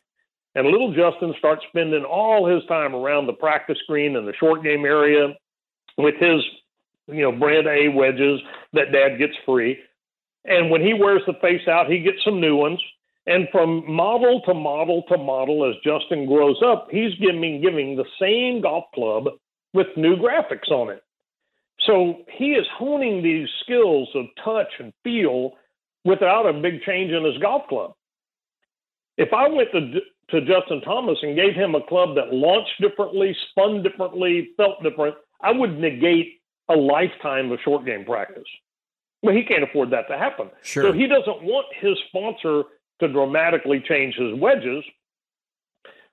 And 0.57 0.67
little 0.67 0.93
Justin 0.93 1.35
starts 1.39 1.65
spending 1.69 2.05
all 2.05 2.47
his 2.47 2.65
time 2.67 2.95
around 2.95 3.27
the 3.27 3.33
practice 3.33 3.79
green 3.89 4.17
and 4.17 4.27
the 4.27 4.35
short 4.39 4.63
game 4.63 4.85
area 4.85 5.35
with 5.99 6.15
his, 6.19 6.43
you 7.07 7.23
know, 7.23 7.33
brand 7.33 7.67
A 7.67 7.89
wedges 7.89 8.41
that 8.73 8.93
dad 8.93 9.19
gets 9.19 9.35
free. 9.45 9.79
And 10.45 10.71
when 10.71 10.81
he 10.81 10.95
wears 10.95 11.23
the 11.27 11.35
face 11.41 11.67
out, 11.69 11.91
he 11.91 12.01
gets 12.01 12.23
some 12.25 12.41
new 12.41 12.57
ones. 12.57 12.81
And 13.27 13.49
from 13.51 13.91
model 13.91 14.43
to 14.43 14.53
model 14.53 15.03
to 15.09 15.17
model, 15.17 15.69
as 15.69 15.77
Justin 15.83 16.27
grows 16.27 16.61
up, 16.65 16.89
he's 16.91 17.15
giving 17.15 17.61
giving 17.63 17.97
the 17.97 18.05
same 18.21 18.61
golf 18.61 18.85
club 18.95 19.29
with 19.73 19.87
new 19.97 20.17
graphics 20.17 20.71
on 20.71 20.91
it. 20.91 21.03
So 21.87 22.19
he 22.29 22.53
is 22.53 22.67
honing 22.77 23.23
these 23.23 23.49
skills 23.63 24.09
of 24.15 24.27
touch 24.43 24.73
and 24.79 24.93
feel 25.03 25.53
without 26.05 26.47
a 26.47 26.53
big 26.53 26.83
change 26.83 27.13
in 27.13 27.25
his 27.25 27.39
golf 27.39 27.67
club. 27.69 27.95
If 29.17 29.33
I 29.33 29.49
went 29.49 29.71
to 29.73 30.01
to 30.31 30.41
Justin 30.41 30.81
Thomas 30.81 31.19
and 31.23 31.37
gave 31.37 31.55
him 31.55 31.75
a 31.75 31.83
club 31.83 32.15
that 32.17 32.33
launched 32.33 32.81
differently, 32.81 33.37
spun 33.51 33.83
differently, 33.83 34.51
felt 34.57 34.83
different, 34.83 35.15
I 35.43 35.53
would 35.53 35.79
negate 35.79 36.41
a 36.69 36.75
lifetime 36.75 37.53
of 37.53 37.59
short 37.63 37.85
game 37.85 38.05
practice. 38.05 38.49
But 39.23 39.37
he 39.37 39.43
can't 39.43 39.63
afford 39.63 39.91
that 39.91 40.09
to 40.09 40.19
happen. 40.19 40.51
Sure. 40.63 40.85
So 40.85 40.93
he 40.93 41.07
doesn't 41.07 41.43
want 41.43 41.67
his 41.79 41.97
sponsor 42.09 42.63
to 43.01 43.09
dramatically 43.09 43.85
change 43.87 44.15
his 44.15 44.39
wedges, 44.39 44.85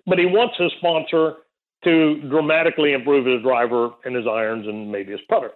but 0.06 0.20
he 0.20 0.26
wants 0.26 0.56
his 0.58 0.72
sponsor 0.78 1.36
to 1.84 2.22
dramatically 2.30 2.94
improve 2.94 3.26
his 3.26 3.42
driver 3.42 3.92
and 4.06 4.16
his 4.16 4.28
irons 4.28 4.68
and 4.68 4.92
maybe 4.92 5.12
his 5.12 5.22
putter. 5.30 5.52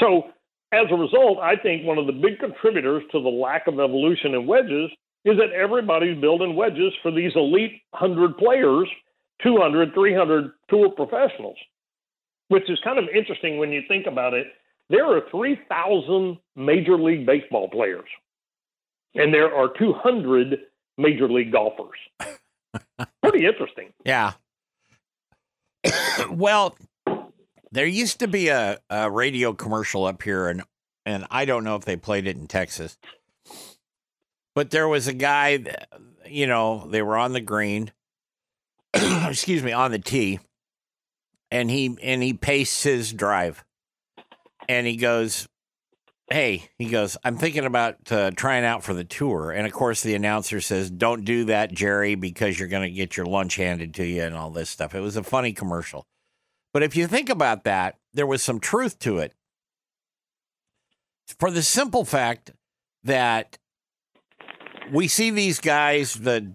So 0.00 0.24
as 0.72 0.86
a 0.90 0.94
result, 0.94 1.38
I 1.38 1.56
think 1.56 1.84
one 1.84 1.98
of 1.98 2.06
the 2.06 2.12
big 2.12 2.38
contributors 2.38 3.02
to 3.12 3.22
the 3.22 3.28
lack 3.28 3.66
of 3.66 3.74
evolution 3.74 4.34
in 4.34 4.46
wedges 4.46 4.90
is 5.24 5.36
that 5.38 5.52
everybody's 5.52 6.20
building 6.20 6.54
wedges 6.54 6.92
for 7.02 7.10
these 7.10 7.32
elite 7.34 7.82
100 7.90 8.36
players, 8.36 8.88
200, 9.42 9.94
300 9.94 10.50
tour 10.68 10.90
professionals, 10.90 11.56
which 12.48 12.68
is 12.70 12.78
kind 12.84 12.98
of 12.98 13.04
interesting 13.14 13.58
when 13.58 13.72
you 13.72 13.82
think 13.88 14.06
about 14.06 14.34
it. 14.34 14.46
There 14.90 15.04
are 15.04 15.22
3,000 15.30 16.38
Major 16.56 16.98
League 16.98 17.26
Baseball 17.26 17.68
players, 17.68 18.08
and 19.14 19.32
there 19.32 19.54
are 19.54 19.68
200 19.78 20.58
Major 20.96 21.28
League 21.28 21.52
golfers. 21.52 21.98
Pretty 23.22 23.46
interesting. 23.46 23.92
Yeah. 24.04 24.32
well, 26.30 26.76
there 27.72 27.86
used 27.86 28.20
to 28.20 28.28
be 28.28 28.48
a, 28.48 28.78
a 28.90 29.10
radio 29.10 29.52
commercial 29.52 30.04
up 30.04 30.22
here, 30.22 30.48
and 30.48 30.62
and 31.04 31.26
I 31.30 31.44
don't 31.44 31.64
know 31.64 31.76
if 31.76 31.84
they 31.84 31.96
played 31.96 32.26
it 32.26 32.36
in 32.36 32.46
Texas, 32.46 32.98
but 34.54 34.70
there 34.70 34.88
was 34.88 35.06
a 35.06 35.12
guy, 35.12 35.64
you 36.26 36.46
know, 36.46 36.86
they 36.90 37.00
were 37.02 37.16
on 37.16 37.32
the 37.32 37.40
green, 37.40 37.92
excuse 38.94 39.62
me, 39.62 39.72
on 39.72 39.90
the 39.90 39.98
tee, 39.98 40.40
and 41.50 41.70
he 41.70 41.96
and 42.02 42.22
he 42.22 42.32
paced 42.32 42.84
his 42.84 43.12
drive, 43.12 43.64
and 44.68 44.86
he 44.86 44.96
goes, 44.96 45.48
"Hey," 46.30 46.70
he 46.78 46.86
goes, 46.86 47.16
"I'm 47.24 47.36
thinking 47.36 47.64
about 47.64 48.10
uh, 48.10 48.30
trying 48.32 48.64
out 48.64 48.82
for 48.82 48.94
the 48.94 49.04
tour," 49.04 49.50
and 49.50 49.66
of 49.66 49.72
course 49.72 50.02
the 50.02 50.14
announcer 50.14 50.60
says, 50.60 50.90
"Don't 50.90 51.24
do 51.24 51.44
that, 51.44 51.72
Jerry, 51.72 52.14
because 52.14 52.58
you're 52.58 52.68
going 52.68 52.88
to 52.88 52.96
get 52.96 53.16
your 53.16 53.26
lunch 53.26 53.56
handed 53.56 53.94
to 53.94 54.04
you 54.04 54.22
and 54.22 54.34
all 54.34 54.50
this 54.50 54.70
stuff." 54.70 54.94
It 54.94 55.00
was 55.00 55.16
a 55.16 55.22
funny 55.22 55.52
commercial, 55.52 56.06
but 56.72 56.82
if 56.82 56.96
you 56.96 57.06
think 57.06 57.28
about 57.28 57.64
that, 57.64 57.96
there 58.12 58.26
was 58.26 58.42
some 58.42 58.60
truth 58.60 58.98
to 59.00 59.18
it, 59.18 59.32
for 61.38 61.50
the 61.50 61.62
simple 61.62 62.04
fact 62.04 62.52
that 63.04 63.58
we 64.92 65.08
see 65.08 65.30
these 65.30 65.60
guys, 65.60 66.14
the 66.14 66.54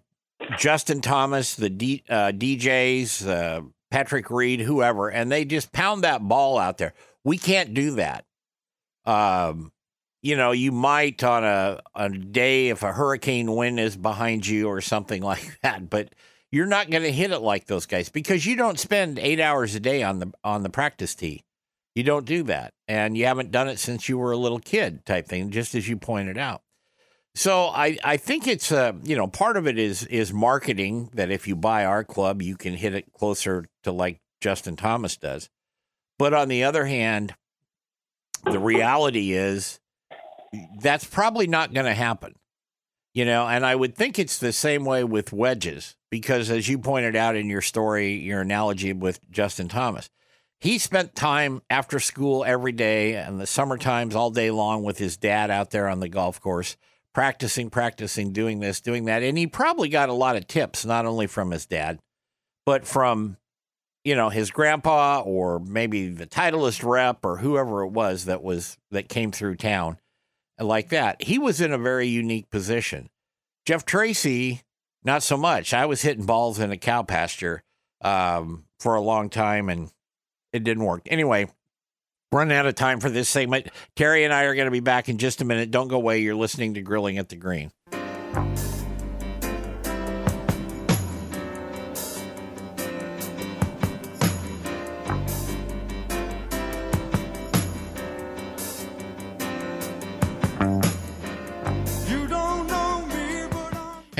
Justin 0.57 1.01
Thomas, 1.01 1.55
the 1.55 1.69
D, 1.69 2.03
uh, 2.09 2.31
DJs, 2.31 3.27
uh, 3.27 3.61
Patrick 3.91 4.29
Reed, 4.29 4.61
whoever, 4.61 5.09
and 5.09 5.31
they 5.31 5.45
just 5.45 5.71
pound 5.71 6.03
that 6.03 6.27
ball 6.27 6.57
out 6.57 6.77
there. 6.77 6.93
We 7.23 7.37
can't 7.37 7.73
do 7.73 7.91
that. 7.95 8.25
Um, 9.05 9.71
you 10.21 10.35
know, 10.35 10.51
you 10.51 10.71
might 10.71 11.23
on 11.23 11.43
a, 11.43 11.81
a 11.93 12.09
day 12.09 12.69
if 12.69 12.81
a 12.81 12.93
hurricane 12.93 13.53
wind 13.53 13.79
is 13.79 13.95
behind 13.95 14.47
you 14.47 14.67
or 14.67 14.81
something 14.81 15.21
like 15.31 15.59
that, 15.61 15.89
but 15.89 16.13
you're 16.53 16.67
not 16.67 16.91
going 16.91 17.01
to 17.01 17.11
hit 17.11 17.31
it 17.31 17.39
like 17.39 17.65
those 17.65 17.87
guys 17.87 18.09
because 18.09 18.45
you 18.45 18.55
don't 18.55 18.79
spend 18.79 19.17
eight 19.17 19.39
hours 19.39 19.73
a 19.73 19.79
day 19.79 20.03
on 20.03 20.19
the 20.19 20.31
on 20.43 20.61
the 20.61 20.69
practice 20.69 21.15
tee. 21.15 21.43
You 21.95 22.03
don't 22.03 22.27
do 22.27 22.43
that, 22.43 22.73
and 22.87 23.17
you 23.17 23.25
haven't 23.25 23.49
done 23.49 23.67
it 23.67 23.79
since 23.79 24.07
you 24.07 24.19
were 24.19 24.31
a 24.31 24.37
little 24.37 24.59
kid, 24.59 25.03
type 25.03 25.27
thing. 25.27 25.49
Just 25.49 25.73
as 25.73 25.89
you 25.89 25.97
pointed 25.97 26.37
out. 26.37 26.61
So 27.33 27.69
I, 27.69 27.97
I 28.03 28.17
think 28.17 28.45
it's 28.47 28.71
uh, 28.71 28.93
you 29.03 29.17
know 29.17 29.25
part 29.25 29.57
of 29.57 29.65
it 29.65 29.79
is 29.79 30.05
is 30.05 30.31
marketing 30.31 31.09
that 31.15 31.31
if 31.31 31.47
you 31.47 31.55
buy 31.55 31.85
our 31.85 32.03
club 32.03 32.43
you 32.43 32.55
can 32.55 32.75
hit 32.75 32.93
it 32.93 33.11
closer 33.13 33.65
to 33.81 33.91
like 33.91 34.19
Justin 34.39 34.75
Thomas 34.75 35.17
does, 35.17 35.49
but 36.19 36.35
on 36.35 36.49
the 36.49 36.63
other 36.63 36.85
hand, 36.85 37.33
the 38.45 38.59
reality 38.59 39.31
is 39.31 39.79
that's 40.79 41.05
probably 41.05 41.47
not 41.47 41.73
going 41.73 41.87
to 41.87 41.95
happen, 41.95 42.35
you 43.13 43.25
know. 43.25 43.47
And 43.47 43.65
I 43.65 43.75
would 43.75 43.95
think 43.95 44.17
it's 44.17 44.37
the 44.37 44.53
same 44.53 44.85
way 44.85 45.03
with 45.03 45.33
wedges 45.33 45.95
because 46.09 46.49
as 46.49 46.67
you 46.67 46.77
pointed 46.77 47.15
out 47.15 47.35
in 47.35 47.49
your 47.49 47.61
story, 47.61 48.13
your 48.13 48.41
analogy 48.41 48.93
with 48.93 49.19
Justin 49.31 49.67
Thomas, 49.67 50.09
he 50.59 50.77
spent 50.77 51.15
time 51.15 51.61
after 51.69 51.99
school 51.99 52.45
every 52.45 52.71
day 52.71 53.15
and 53.15 53.39
the 53.39 53.47
summer 53.47 53.77
times 53.77 54.15
all 54.15 54.31
day 54.31 54.49
long 54.49 54.83
with 54.83 54.97
his 54.97 55.17
dad 55.17 55.51
out 55.51 55.71
there 55.71 55.89
on 55.89 55.99
the 55.99 56.09
golf 56.09 56.39
course 56.39 56.77
practicing, 57.13 57.69
practicing, 57.69 58.33
doing 58.33 58.59
this, 58.59 58.81
doing 58.81 59.05
that. 59.05 59.23
And 59.23 59.37
he 59.37 59.47
probably 59.47 59.89
got 59.89 60.09
a 60.09 60.13
lot 60.13 60.35
of 60.35 60.47
tips, 60.47 60.85
not 60.85 61.05
only 61.05 61.27
from 61.27 61.51
his 61.51 61.65
dad, 61.65 61.99
but 62.65 62.85
from, 62.85 63.37
you 64.03 64.15
know, 64.15 64.29
his 64.29 64.51
grandpa 64.51 65.21
or 65.21 65.59
maybe 65.59 66.09
the 66.09 66.25
Titleist 66.25 66.83
rep 66.83 67.23
or 67.23 67.37
whoever 67.37 67.83
it 67.83 67.91
was 67.91 68.25
that 68.25 68.43
was 68.43 68.77
that 68.91 69.09
came 69.09 69.31
through 69.31 69.55
town 69.55 69.97
like 70.63 70.89
that. 70.89 71.21
He 71.23 71.37
was 71.37 71.61
in 71.61 71.71
a 71.71 71.77
very 71.77 72.07
unique 72.07 72.49
position. 72.49 73.09
Jeff 73.65 73.85
Tracy, 73.85 74.61
not 75.03 75.23
so 75.23 75.37
much. 75.37 75.73
I 75.73 75.85
was 75.85 76.01
hitting 76.01 76.25
balls 76.25 76.59
in 76.59 76.71
a 76.71 76.77
cow 76.77 77.03
pasture 77.03 77.63
um, 78.01 78.65
for 78.79 78.95
a 78.95 79.01
long 79.01 79.29
time 79.29 79.69
and 79.69 79.91
it 80.51 80.63
didn't 80.63 80.83
work. 80.83 81.03
Anyway, 81.07 81.47
running 82.31 82.57
out 82.57 82.65
of 82.65 82.75
time 82.75 82.99
for 82.99 83.09
this 83.09 83.29
segment. 83.29 83.67
Terry 83.95 84.23
and 84.23 84.33
I 84.33 84.43
are 84.43 84.55
going 84.55 84.65
to 84.65 84.71
be 84.71 84.79
back 84.79 85.09
in 85.09 85.17
just 85.17 85.41
a 85.41 85.45
minute. 85.45 85.71
Don't 85.71 85.87
go 85.87 85.95
away. 85.95 86.19
You're 86.19 86.35
listening 86.35 86.73
to 86.73 86.81
Grilling 86.81 87.17
at 87.17 87.29
the 87.29 87.35
Green. 87.35 87.71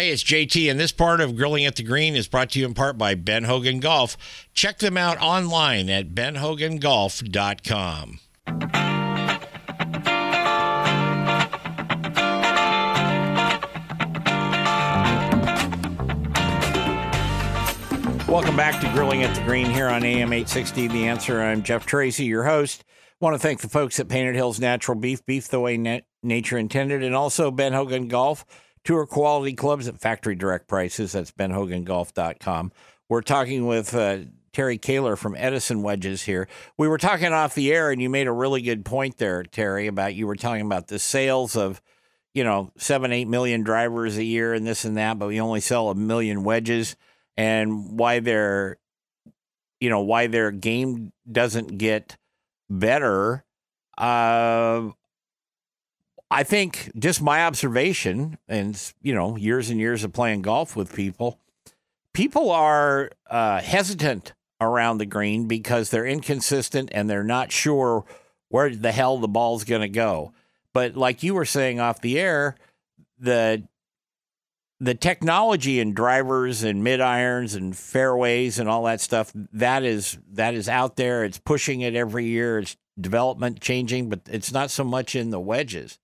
Hey, 0.03 0.11
it's 0.11 0.21
JT, 0.21 0.69
and 0.69 0.77
this 0.77 0.91
part 0.91 1.21
of 1.21 1.37
Grilling 1.37 1.63
at 1.63 1.77
the 1.77 1.83
Green 1.83 2.17
is 2.17 2.27
brought 2.27 2.49
to 2.49 2.59
you 2.59 2.65
in 2.65 2.73
part 2.73 2.97
by 2.97 3.15
Ben 3.15 3.45
Hogan 3.45 3.79
Golf. 3.79 4.17
Check 4.53 4.79
them 4.79 4.97
out 4.97 5.17
online 5.21 5.89
at 5.89 6.09
benhogangolf.com. 6.09 8.19
Welcome 18.27 18.57
back 18.57 18.81
to 18.81 18.91
Grilling 18.91 19.23
at 19.23 19.33
the 19.33 19.41
Green 19.43 19.67
here 19.67 19.87
on 19.87 20.03
AM 20.03 20.33
860. 20.33 20.89
The 20.89 21.07
answer. 21.07 21.41
I'm 21.41 21.63
Jeff 21.63 21.85
Tracy, 21.85 22.25
your 22.25 22.43
host. 22.43 22.83
Want 23.21 23.35
to 23.35 23.39
thank 23.39 23.61
the 23.61 23.69
folks 23.69 24.01
at 24.01 24.09
Painted 24.09 24.35
Hills 24.35 24.59
Natural 24.59 24.99
Beef, 24.99 25.25
beef 25.25 25.47
the 25.47 25.61
way 25.61 25.77
na- 25.77 26.01
nature 26.21 26.57
intended, 26.57 27.03
and 27.03 27.15
also 27.15 27.51
Ben 27.51 27.71
Hogan 27.71 28.09
Golf. 28.09 28.43
Tour 28.83 29.05
quality 29.05 29.53
clubs 29.53 29.87
at 29.87 29.99
factory 29.99 30.35
direct 30.35 30.67
prices. 30.67 31.13
That's 31.13 31.31
benhogangolf.com. 31.31 32.71
We're 33.09 33.21
talking 33.21 33.65
with 33.65 33.93
uh, 33.93 34.19
Terry 34.53 34.77
Koehler 34.77 35.17
from 35.17 35.35
Edison 35.37 35.81
Wedges 35.81 36.23
here. 36.23 36.47
We 36.77 36.87
were 36.87 36.97
talking 36.97 37.33
off 37.33 37.55
the 37.55 37.73
air, 37.73 37.91
and 37.91 38.01
you 38.01 38.09
made 38.09 38.27
a 38.27 38.31
really 38.31 38.61
good 38.61 38.85
point 38.85 39.17
there, 39.17 39.43
Terry, 39.43 39.87
about 39.87 40.15
you 40.15 40.27
were 40.27 40.35
talking 40.35 40.65
about 40.65 40.87
the 40.87 40.99
sales 40.99 41.55
of, 41.55 41.81
you 42.33 42.43
know, 42.43 42.71
seven, 42.77 43.11
eight 43.11 43.27
million 43.27 43.63
drivers 43.63 44.17
a 44.17 44.23
year 44.23 44.53
and 44.53 44.65
this 44.65 44.85
and 44.85 44.97
that, 44.97 45.17
but 45.17 45.27
we 45.27 45.41
only 45.41 45.59
sell 45.59 45.89
a 45.89 45.95
million 45.95 46.43
wedges 46.43 46.95
and 47.35 47.97
why 47.97 48.19
their, 48.19 48.77
you 49.79 49.89
know, 49.89 50.01
why 50.01 50.27
their 50.27 50.51
game 50.51 51.11
doesn't 51.29 51.77
get 51.77 52.17
better. 52.69 53.43
Uh, 53.97 54.89
I 56.33 56.43
think 56.43 56.91
just 56.97 57.21
my 57.21 57.45
observation 57.45 58.39
and, 58.47 58.79
you 59.03 59.13
know, 59.13 59.35
years 59.35 59.69
and 59.69 59.79
years 59.79 60.03
of 60.03 60.13
playing 60.13 60.41
golf 60.41 60.75
with 60.75 60.95
people, 60.95 61.39
people 62.11 62.49
are 62.49 63.11
uh, 63.29 63.61
hesitant 63.61 64.33
around 64.59 64.97
the 64.97 65.05
green 65.05 65.47
because 65.47 65.91
they're 65.91 66.07
inconsistent 66.07 66.89
and 66.91 67.07
they're 67.07 67.23
not 67.23 67.51
sure 67.51 68.05
where 68.49 68.75
the 68.75 68.91
hell 68.91 69.19
the 69.19 69.27
ball's 69.27 69.63
going 69.63 69.81
to 69.81 69.89
go. 69.89 70.33
But 70.73 70.97
like 70.97 71.21
you 71.21 71.35
were 71.35 71.45
saying 71.45 71.79
off 71.79 72.01
the 72.01 72.19
air, 72.19 72.55
the 73.19 73.67
the 74.79 74.95
technology 74.95 75.79
and 75.79 75.95
drivers 75.95 76.63
and 76.63 76.83
mid 76.83 76.99
irons 76.99 77.53
and 77.53 77.77
fairways 77.77 78.57
and 78.59 78.67
all 78.67 78.83
that 78.83 78.99
stuff 78.99 79.31
that 79.53 79.83
is 79.83 80.17
that 80.31 80.55
is 80.55 80.67
out 80.67 80.95
there. 80.95 81.23
It's 81.23 81.37
pushing 81.37 81.81
it 81.81 81.95
every 81.95 82.25
year. 82.25 82.57
It's 82.57 82.75
development 82.99 83.61
changing, 83.61 84.09
but 84.09 84.21
it's 84.29 84.51
not 84.51 84.71
so 84.71 84.83
much 84.83 85.15
in 85.15 85.29
the 85.29 85.39
wedges. 85.39 85.99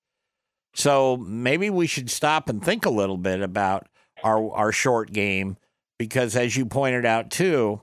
So 0.74 1.18
maybe 1.18 1.70
we 1.70 1.88
should 1.88 2.10
stop 2.10 2.50
and 2.50 2.64
think 2.64 2.86
a 2.86 2.92
little 2.92 3.18
bit 3.18 3.42
about 3.42 3.88
our 4.24 4.52
our 4.52 4.72
short 4.72 5.12
game 5.12 5.58
because, 5.98 6.36
as 6.36 6.56
you 6.56 6.66
pointed 6.66 7.06
out 7.06 7.30
too, 7.30 7.82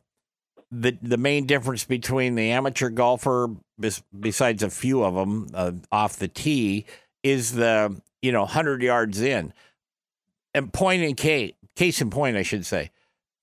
the 0.70 0.96
the 1.03 1.16
main 1.16 1.46
difference 1.46 1.85
between 1.85 2.35
the 2.35 2.51
amateur 2.51 2.88
golfer, 2.90 3.49
besides 4.18 4.62
a 4.62 4.70
few 4.70 5.05
of 5.05 5.14
them 5.14 5.49
uh, 5.55 5.72
off 5.92 6.16
the 6.16 6.29
tee, 6.29 6.87
is 7.22 7.53
the 7.53 8.01
you 8.22 8.33
know 8.33 8.46
hundred 8.46 8.83
yards 8.83 9.20
in. 9.20 9.53
And 10.55 10.72
point 10.72 11.03
in 11.03 11.14
case, 11.14 11.53
case 11.75 12.01
in 12.01 12.09
point, 12.11 12.37
I 12.37 12.42
should 12.42 12.64
say, 12.64 12.90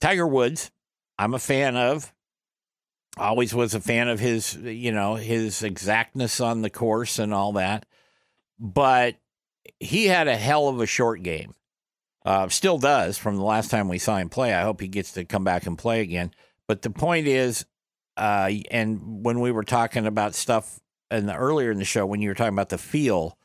Tiger 0.01 0.27
Woods. 0.27 0.71
I'm 1.17 1.33
a 1.33 1.39
fan 1.39 1.75
of. 1.75 2.11
Always 3.17 3.53
was 3.53 3.75
a 3.75 3.79
fan 3.79 4.07
of 4.07 4.19
his, 4.19 4.55
you 4.55 4.91
know, 4.91 5.13
his 5.13 5.61
exactness 5.61 6.39
on 6.39 6.63
the 6.63 6.71
course 6.71 7.19
and 7.19 7.31
all 7.31 7.53
that. 7.53 7.85
But 8.59 9.17
he 9.79 10.05
had 10.05 10.27
a 10.27 10.35
hell 10.35 10.67
of 10.67 10.79
a 10.79 10.85
short 10.85 11.23
game. 11.23 11.55
Uh, 12.25 12.47
still 12.47 12.77
does 12.77 13.17
from 13.17 13.35
the 13.35 13.43
last 13.43 13.69
time 13.69 13.89
we 13.89 13.97
saw 13.97 14.17
him 14.17 14.29
play. 14.29 14.53
I 14.53 14.61
hope 14.61 14.79
he 14.79 14.87
gets 14.87 15.13
to 15.13 15.25
come 15.25 15.43
back 15.43 15.65
and 15.65 15.77
play 15.77 16.01
again. 16.01 16.31
But 16.67 16.81
the 16.81 16.89
point 16.89 17.27
is, 17.27 17.65
uh, 18.15 18.49
and 18.71 19.23
when 19.23 19.41
we 19.41 19.51
were 19.51 19.63
talking 19.63 20.05
about 20.05 20.33
stuff 20.33 20.79
in 21.11 21.25
the 21.25 21.35
earlier 21.35 21.71
in 21.71 21.79
the 21.79 21.85
show, 21.85 22.05
when 22.05 22.21
you 22.21 22.29
were 22.29 22.35
talking 22.35 22.53
about 22.53 22.69
the 22.69 22.77
feel, 22.77 23.37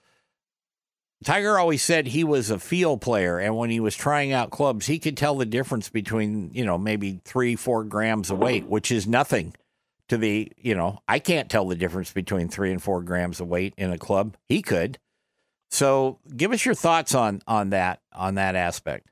Tiger 1.24 1.58
always 1.58 1.82
said 1.82 2.06
he 2.06 2.22
was 2.22 2.50
a 2.50 2.60
feel 2.60 2.96
player, 2.96 3.38
and 3.38 3.56
when 3.56 3.70
he 3.70 3.80
was 3.80 3.96
trying 3.96 4.32
out 4.32 4.50
clubs, 4.50 4.86
he 4.86 5.00
could 5.00 5.16
tell 5.16 5.34
the 5.34 5.46
difference 5.46 5.88
between 5.88 6.50
you 6.54 6.64
know 6.64 6.78
maybe 6.78 7.20
three, 7.24 7.56
four 7.56 7.82
grams 7.82 8.30
of 8.30 8.38
weight, 8.38 8.66
which 8.66 8.92
is 8.92 9.06
nothing 9.06 9.54
to 10.08 10.16
the 10.16 10.52
you 10.56 10.76
know 10.76 11.00
I 11.08 11.18
can't 11.18 11.50
tell 11.50 11.66
the 11.66 11.74
difference 11.74 12.12
between 12.12 12.48
three 12.48 12.70
and 12.70 12.82
four 12.82 13.02
grams 13.02 13.40
of 13.40 13.48
weight 13.48 13.74
in 13.76 13.90
a 13.92 13.98
club. 13.98 14.36
He 14.48 14.62
could. 14.62 14.98
So, 15.70 16.18
give 16.36 16.52
us 16.52 16.64
your 16.64 16.74
thoughts 16.74 17.14
on 17.14 17.42
on 17.46 17.70
that 17.70 18.00
on 18.12 18.34
that 18.36 18.56
aspect. 18.56 19.08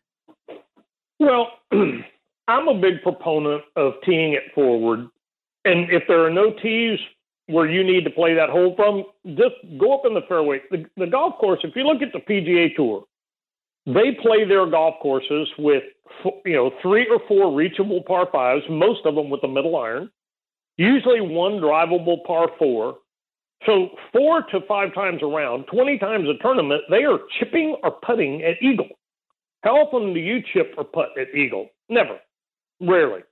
Well, 1.19 1.49
I'm 1.73 2.69
a 2.69 2.81
big 2.81 3.03
proponent 3.03 3.63
of 3.77 3.95
teeing 4.05 4.33
it 4.33 4.45
forward, 4.55 5.09
and 5.65 5.91
if 5.91 6.05
there 6.09 6.25
are 6.25 6.31
no 6.31 6.53
tees 6.63 6.99
where 7.47 7.69
you 7.71 7.85
need 7.85 8.05
to 8.05 8.11
play 8.11 8.35
that 8.35 8.51
hole 8.51 8.75
from, 8.77 9.05
just 9.37 9.55
go 9.79 9.95
up 9.95 10.03
in 10.05 10.15
the 10.15 10.23
fairway. 10.29 10.61
The, 10.71 10.85
the 10.97 11.07
golf 11.07 11.39
course, 11.39 11.61
if 11.63 11.77
you 11.77 11.85
look 11.85 12.03
at 12.03 12.13
the 12.13 12.19
PGA 12.19 12.75
Tour, 12.75 13.05
they 13.87 14.17
play 14.21 14.45
their 14.45 14.67
golf 14.67 14.97
courses 15.01 15.49
with 15.59 15.85
you 16.45 16.55
know 16.55 16.73
three 16.83 17.07
or 17.09 17.21
four 17.29 17.55
reachable 17.55 18.03
par 18.03 18.29
fives, 18.31 18.65
most 18.69 19.07
of 19.07 19.15
them 19.15 19.31
with 19.31 19.45
a 19.45 19.49
middle 19.49 19.77
iron, 19.77 20.11
usually 20.77 21.21
one 21.21 21.55
drivable 21.55 22.25
par 22.25 22.49
four. 22.59 22.99
So 23.65 23.91
four 24.13 24.43
to 24.43 24.61
five 24.69 24.95
times 24.95 25.23
around, 25.23 25.65
twenty 25.65 25.99
times 25.99 26.29
a 26.29 26.41
tournament, 26.43 26.83
they 26.91 27.05
are 27.05 27.19
chipping 27.39 27.77
or 27.83 27.91
putting 27.91 28.43
at 28.43 28.63
eagle. 28.63 28.89
How 29.63 29.77
often 29.77 30.13
do 30.13 30.21
you 30.21 30.43
chip 30.53 30.75
or 30.77 30.85
putt 30.85 31.19
at 31.19 31.35
eagle? 31.35 31.71
Never, 31.89 32.19
rarely. 32.81 33.23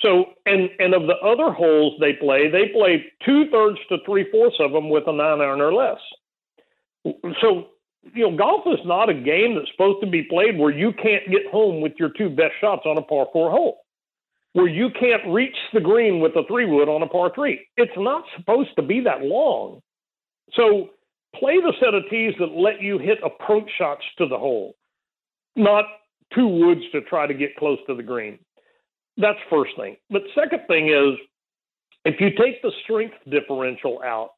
So, 0.00 0.26
and 0.46 0.70
and 0.78 0.94
of 0.94 1.02
the 1.02 1.16
other 1.16 1.52
holes 1.52 1.94
they 2.00 2.12
play, 2.12 2.48
they 2.48 2.68
play 2.68 3.04
two 3.26 3.50
thirds 3.50 3.78
to 3.88 3.98
three 4.06 4.30
fourths 4.30 4.56
of 4.60 4.72
them 4.72 4.88
with 4.88 5.08
a 5.08 5.12
nine 5.12 5.40
iron 5.40 5.60
or 5.60 5.74
less. 5.74 5.98
So, 7.40 7.66
you 8.14 8.30
know, 8.30 8.36
golf 8.36 8.62
is 8.66 8.84
not 8.84 9.08
a 9.08 9.14
game 9.14 9.56
that's 9.56 9.70
supposed 9.72 10.00
to 10.02 10.10
be 10.10 10.22
played 10.22 10.56
where 10.56 10.70
you 10.70 10.92
can't 10.92 11.28
get 11.30 11.50
home 11.50 11.80
with 11.80 11.94
your 11.98 12.10
two 12.10 12.30
best 12.30 12.54
shots 12.60 12.82
on 12.86 12.96
a 12.96 13.02
par 13.02 13.26
four 13.32 13.50
hole, 13.50 13.80
where 14.52 14.68
you 14.68 14.88
can't 14.98 15.22
reach 15.28 15.56
the 15.72 15.80
green 15.80 16.20
with 16.20 16.32
a 16.36 16.42
three 16.48 16.66
wood 16.66 16.88
on 16.88 17.02
a 17.02 17.06
par 17.06 17.30
three. 17.34 17.66
It's 17.76 17.92
not 17.96 18.24
supposed 18.36 18.70
to 18.76 18.82
be 18.82 19.00
that 19.00 19.22
long. 19.22 19.80
So, 20.54 20.90
play 21.36 21.56
the 21.56 21.74
set 21.78 21.94
of 21.94 22.04
tees 22.10 22.34
that 22.38 22.52
let 22.52 22.80
you 22.80 22.98
hit 22.98 23.18
approach 23.22 23.68
shots 23.76 24.02
to 24.16 24.26
the 24.26 24.38
hole, 24.38 24.74
not 25.56 25.84
two 26.34 26.48
woods 26.48 26.80
to 26.92 27.02
try 27.02 27.26
to 27.26 27.34
get 27.34 27.56
close 27.56 27.78
to 27.86 27.94
the 27.94 28.02
green. 28.02 28.38
That's 29.18 29.38
first 29.50 29.72
thing. 29.76 29.96
But 30.10 30.22
second 30.34 30.60
thing 30.68 30.88
is, 30.88 31.18
if 32.04 32.20
you 32.20 32.30
take 32.30 32.62
the 32.62 32.72
strength 32.84 33.16
differential 33.30 34.00
out, 34.02 34.30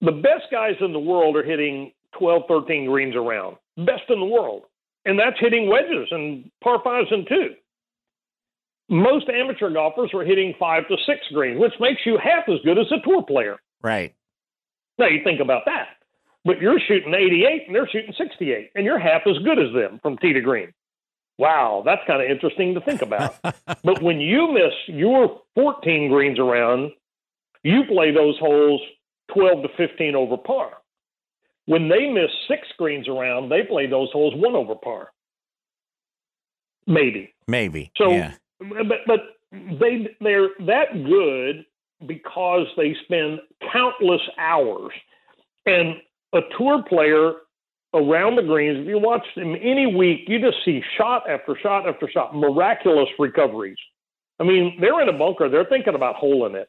the 0.00 0.12
best 0.12 0.44
guys 0.50 0.74
in 0.80 0.92
the 0.92 0.98
world 0.98 1.36
are 1.36 1.42
hitting 1.42 1.92
12, 2.18 2.42
13 2.48 2.86
greens 2.86 3.16
around. 3.16 3.56
Best 3.78 4.02
in 4.08 4.20
the 4.20 4.26
world. 4.26 4.64
And 5.04 5.18
that's 5.18 5.38
hitting 5.38 5.70
wedges 5.70 6.08
and 6.10 6.50
par 6.62 6.80
fives 6.82 7.08
and 7.10 7.26
two. 7.28 7.54
Most 8.88 9.28
amateur 9.28 9.70
golfers 9.70 10.10
are 10.14 10.24
hitting 10.24 10.54
five 10.58 10.86
to 10.88 10.96
six 11.06 11.20
greens, 11.32 11.58
which 11.58 11.74
makes 11.80 12.02
you 12.06 12.18
half 12.22 12.48
as 12.48 12.60
good 12.64 12.78
as 12.78 12.86
a 12.92 13.00
tour 13.04 13.22
player. 13.22 13.56
Right. 13.82 14.14
Now 14.98 15.06
you 15.06 15.22
think 15.24 15.40
about 15.40 15.62
that. 15.66 15.88
But 16.44 16.60
you're 16.60 16.78
shooting 16.78 17.12
88 17.12 17.64
and 17.66 17.74
they're 17.74 17.88
shooting 17.88 18.14
68, 18.16 18.70
and 18.76 18.84
you're 18.84 19.00
half 19.00 19.22
as 19.26 19.36
good 19.38 19.58
as 19.58 19.74
them 19.74 19.98
from 20.00 20.16
tee 20.18 20.32
to 20.32 20.40
green. 20.40 20.72
Wow, 21.38 21.82
that's 21.84 22.02
kind 22.06 22.22
of 22.22 22.30
interesting 22.30 22.74
to 22.74 22.80
think 22.80 23.02
about. 23.02 23.36
but 23.82 24.00
when 24.00 24.20
you 24.20 24.52
miss 24.52 24.72
your 24.86 25.42
14 25.56 26.08
greens 26.08 26.38
around, 26.38 26.92
you 27.62 27.82
play 27.88 28.12
those 28.12 28.38
holes 28.38 28.80
12 29.34 29.64
to 29.64 29.68
15 29.76 30.14
over 30.14 30.36
par. 30.36 30.70
When 31.66 31.88
they 31.88 32.08
miss 32.08 32.30
six 32.46 32.68
greens 32.78 33.08
around, 33.08 33.48
they 33.48 33.64
play 33.64 33.88
those 33.88 34.10
holes 34.12 34.34
one 34.36 34.54
over 34.54 34.76
par. 34.76 35.10
Maybe. 36.86 37.34
Maybe. 37.48 37.90
So, 37.96 38.12
yeah. 38.12 38.34
But 38.60 38.98
but 39.06 39.20
they 39.52 40.08
they're 40.20 40.48
that 40.66 40.92
good 41.04 41.64
because 42.06 42.66
they 42.76 42.94
spend 43.04 43.40
countless 43.72 44.20
hours. 44.38 44.92
And 45.64 45.96
a 46.32 46.40
tour 46.56 46.82
player 46.82 47.32
around 47.94 48.36
the 48.36 48.42
greens. 48.42 48.80
If 48.80 48.86
you 48.86 48.98
watch 48.98 49.24
them 49.34 49.54
any 49.60 49.86
week, 49.86 50.20
you 50.28 50.38
just 50.38 50.58
see 50.64 50.82
shot 50.96 51.28
after 51.28 51.56
shot 51.60 51.88
after 51.88 52.08
shot, 52.08 52.34
miraculous 52.34 53.08
recoveries. 53.18 53.78
I 54.38 54.44
mean, 54.44 54.76
they're 54.80 55.00
in 55.00 55.08
a 55.08 55.16
bunker. 55.16 55.48
They're 55.48 55.64
thinking 55.64 55.94
about 55.94 56.16
holing 56.16 56.54
it. 56.54 56.68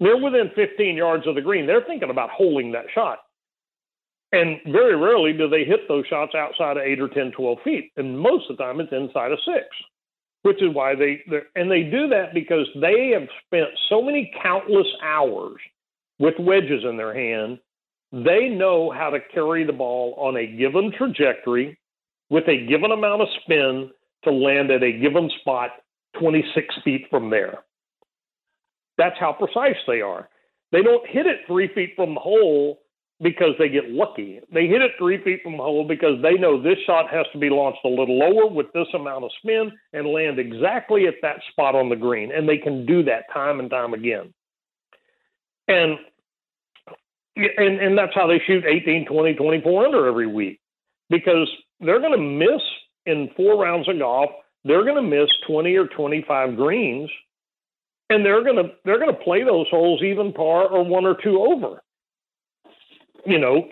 They're 0.00 0.16
within 0.16 0.50
15 0.56 0.96
yards 0.96 1.26
of 1.26 1.34
the 1.34 1.42
green. 1.42 1.66
They're 1.66 1.84
thinking 1.84 2.10
about 2.10 2.30
holding 2.30 2.72
that 2.72 2.86
shot. 2.94 3.18
And 4.32 4.58
very 4.66 4.96
rarely 4.96 5.32
do 5.32 5.48
they 5.48 5.64
hit 5.64 5.86
those 5.86 6.06
shots 6.06 6.34
outside 6.34 6.76
of 6.76 6.82
8 6.82 7.00
or 7.00 7.08
10, 7.08 7.32
12 7.32 7.58
feet. 7.62 7.92
And 7.96 8.18
most 8.18 8.50
of 8.50 8.56
the 8.56 8.64
time 8.64 8.80
it's 8.80 8.92
inside 8.92 9.30
of 9.30 9.38
six, 9.44 9.66
which 10.44 10.62
is 10.62 10.72
why 10.72 10.94
they, 10.94 11.22
and 11.56 11.70
they 11.70 11.82
do 11.82 12.08
that 12.08 12.32
because 12.32 12.68
they 12.80 13.10
have 13.10 13.28
spent 13.46 13.68
so 13.88 14.00
many 14.00 14.32
countless 14.42 14.86
hours 15.02 15.60
with 16.18 16.34
wedges 16.38 16.84
in 16.88 16.96
their 16.96 17.14
hand 17.14 17.58
they 18.14 18.48
know 18.48 18.92
how 18.92 19.10
to 19.10 19.18
carry 19.32 19.64
the 19.64 19.72
ball 19.72 20.14
on 20.18 20.36
a 20.36 20.46
given 20.46 20.92
trajectory 20.96 21.76
with 22.30 22.44
a 22.46 22.64
given 22.66 22.92
amount 22.92 23.22
of 23.22 23.28
spin 23.42 23.90
to 24.22 24.30
land 24.30 24.70
at 24.70 24.84
a 24.84 24.92
given 24.92 25.28
spot 25.40 25.70
26 26.20 26.74
feet 26.84 27.06
from 27.10 27.28
there. 27.28 27.64
That's 28.98 29.18
how 29.18 29.32
precise 29.32 29.76
they 29.88 30.00
are. 30.00 30.28
They 30.70 30.82
don't 30.82 31.06
hit 31.08 31.26
it 31.26 31.40
three 31.48 31.68
feet 31.74 31.94
from 31.96 32.14
the 32.14 32.20
hole 32.20 32.78
because 33.20 33.54
they 33.58 33.68
get 33.68 33.90
lucky. 33.90 34.40
They 34.52 34.66
hit 34.66 34.82
it 34.82 34.92
three 34.98 35.22
feet 35.22 35.40
from 35.42 35.52
the 35.56 35.62
hole 35.62 35.86
because 35.86 36.20
they 36.22 36.34
know 36.34 36.60
this 36.60 36.78
shot 36.86 37.10
has 37.10 37.26
to 37.32 37.38
be 37.38 37.48
launched 37.48 37.84
a 37.84 37.88
little 37.88 38.18
lower 38.18 38.48
with 38.48 38.72
this 38.72 38.88
amount 38.94 39.24
of 39.24 39.30
spin 39.38 39.72
and 39.92 40.06
land 40.08 40.38
exactly 40.38 41.06
at 41.06 41.14
that 41.22 41.40
spot 41.50 41.74
on 41.74 41.88
the 41.88 41.96
green. 41.96 42.32
And 42.32 42.48
they 42.48 42.58
can 42.58 42.84
do 42.86 43.02
that 43.04 43.32
time 43.32 43.60
and 43.60 43.70
time 43.70 43.94
again. 43.94 44.34
And 45.68 45.98
and, 47.36 47.80
and 47.80 47.98
that's 47.98 48.14
how 48.14 48.28
they 48.28 48.40
shoot 48.46 48.64
18, 48.64 49.06
20, 49.06 49.34
24 49.34 49.86
under 49.86 50.06
every 50.06 50.28
week 50.28 50.60
because 51.10 51.50
they're 51.80 51.98
going 51.98 52.12
to 52.12 52.18
miss 52.18 52.62
in 53.06 53.28
four 53.36 53.60
rounds 53.60 53.88
of 53.88 53.98
golf. 53.98 54.30
They're 54.64 54.84
going 54.84 54.94
to 54.94 55.02
miss 55.02 55.28
20 55.48 55.74
or 55.74 55.88
25 55.88 56.54
greens 56.54 57.10
and 58.10 58.24
they're 58.24 58.44
going 58.44 58.56
to 58.56 58.70
they're 58.84 58.98
going 58.98 59.14
to 59.14 59.24
play 59.24 59.42
those 59.42 59.66
holes 59.70 60.02
even 60.02 60.32
par 60.32 60.68
or 60.68 60.84
one 60.84 61.04
or 61.04 61.16
two 61.22 61.40
over. 61.40 61.82
You 63.26 63.38
know, 63.38 63.68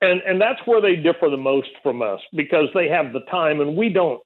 And 0.00 0.20
and 0.22 0.40
that's 0.40 0.60
where 0.66 0.80
they 0.80 0.96
differ 0.96 1.30
the 1.30 1.36
most 1.36 1.70
from 1.82 2.02
us 2.02 2.20
because 2.34 2.68
they 2.74 2.88
have 2.88 3.12
the 3.12 3.20
time 3.30 3.60
and 3.60 3.76
we 3.76 3.88
don't. 3.88 4.20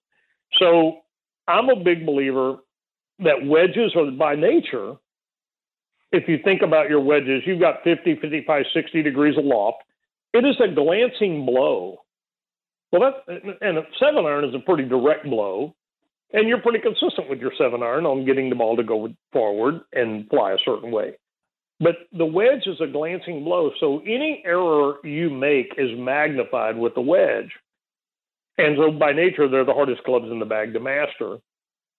So 0.58 0.98
I'm 1.46 1.68
a 1.68 1.76
big 1.76 2.06
believer 2.06 2.56
that 3.20 3.44
wedges 3.44 3.94
are 3.96 4.10
by 4.10 4.34
nature. 4.34 4.94
If 6.12 6.28
you 6.28 6.38
think 6.44 6.62
about 6.62 6.88
your 6.88 7.00
wedges, 7.00 7.42
you've 7.46 7.60
got 7.60 7.82
50, 7.84 8.16
55, 8.20 8.64
60 8.72 9.02
degrees 9.02 9.36
of 9.36 9.44
loft. 9.44 9.82
It 10.32 10.44
is 10.44 10.56
a 10.60 10.72
glancing 10.74 11.44
blow. 11.44 11.98
Well, 12.92 13.12
that 13.26 13.58
and 13.60 13.78
a 13.78 13.82
seven 13.98 14.24
iron 14.24 14.44
is 14.44 14.54
a 14.54 14.60
pretty 14.60 14.84
direct 14.84 15.24
blow, 15.24 15.74
and 16.32 16.48
you're 16.48 16.60
pretty 16.60 16.78
consistent 16.78 17.28
with 17.28 17.40
your 17.40 17.52
seven 17.58 17.82
iron 17.82 18.06
on 18.06 18.24
getting 18.24 18.48
the 18.48 18.56
ball 18.56 18.76
to 18.76 18.84
go 18.84 19.08
forward 19.32 19.80
and 19.92 20.28
fly 20.30 20.52
a 20.52 20.58
certain 20.64 20.90
way. 20.90 21.16
But 21.78 21.96
the 22.16 22.24
wedge 22.24 22.66
is 22.66 22.80
a 22.80 22.86
glancing 22.86 23.44
blow, 23.44 23.70
so 23.78 24.00
any 24.00 24.42
error 24.46 24.94
you 25.04 25.28
make 25.28 25.74
is 25.76 25.90
magnified 25.98 26.78
with 26.78 26.94
the 26.94 27.02
wedge. 27.02 27.50
And 28.58 28.76
so 28.78 28.90
by 28.90 29.12
nature, 29.12 29.48
they're 29.48 29.66
the 29.66 29.74
hardest 29.74 30.02
clubs 30.04 30.30
in 30.30 30.38
the 30.38 30.46
bag 30.46 30.72
to 30.72 30.80
master. 30.80 31.36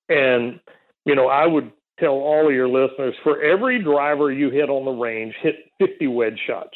And, 0.10 0.60
you 1.06 1.14
know, 1.14 1.28
I 1.28 1.46
would 1.46 1.72
tell 2.00 2.14
all 2.14 2.48
of 2.48 2.54
your 2.54 2.68
listeners 2.68 3.16
for 3.24 3.42
every 3.42 3.82
driver 3.84 4.32
you 4.32 4.50
hit 4.50 4.70
on 4.70 4.86
the 4.86 4.92
range, 4.92 5.36
hit 5.42 5.56
50 5.80 6.08
wedge 6.08 6.40
shots 6.48 6.76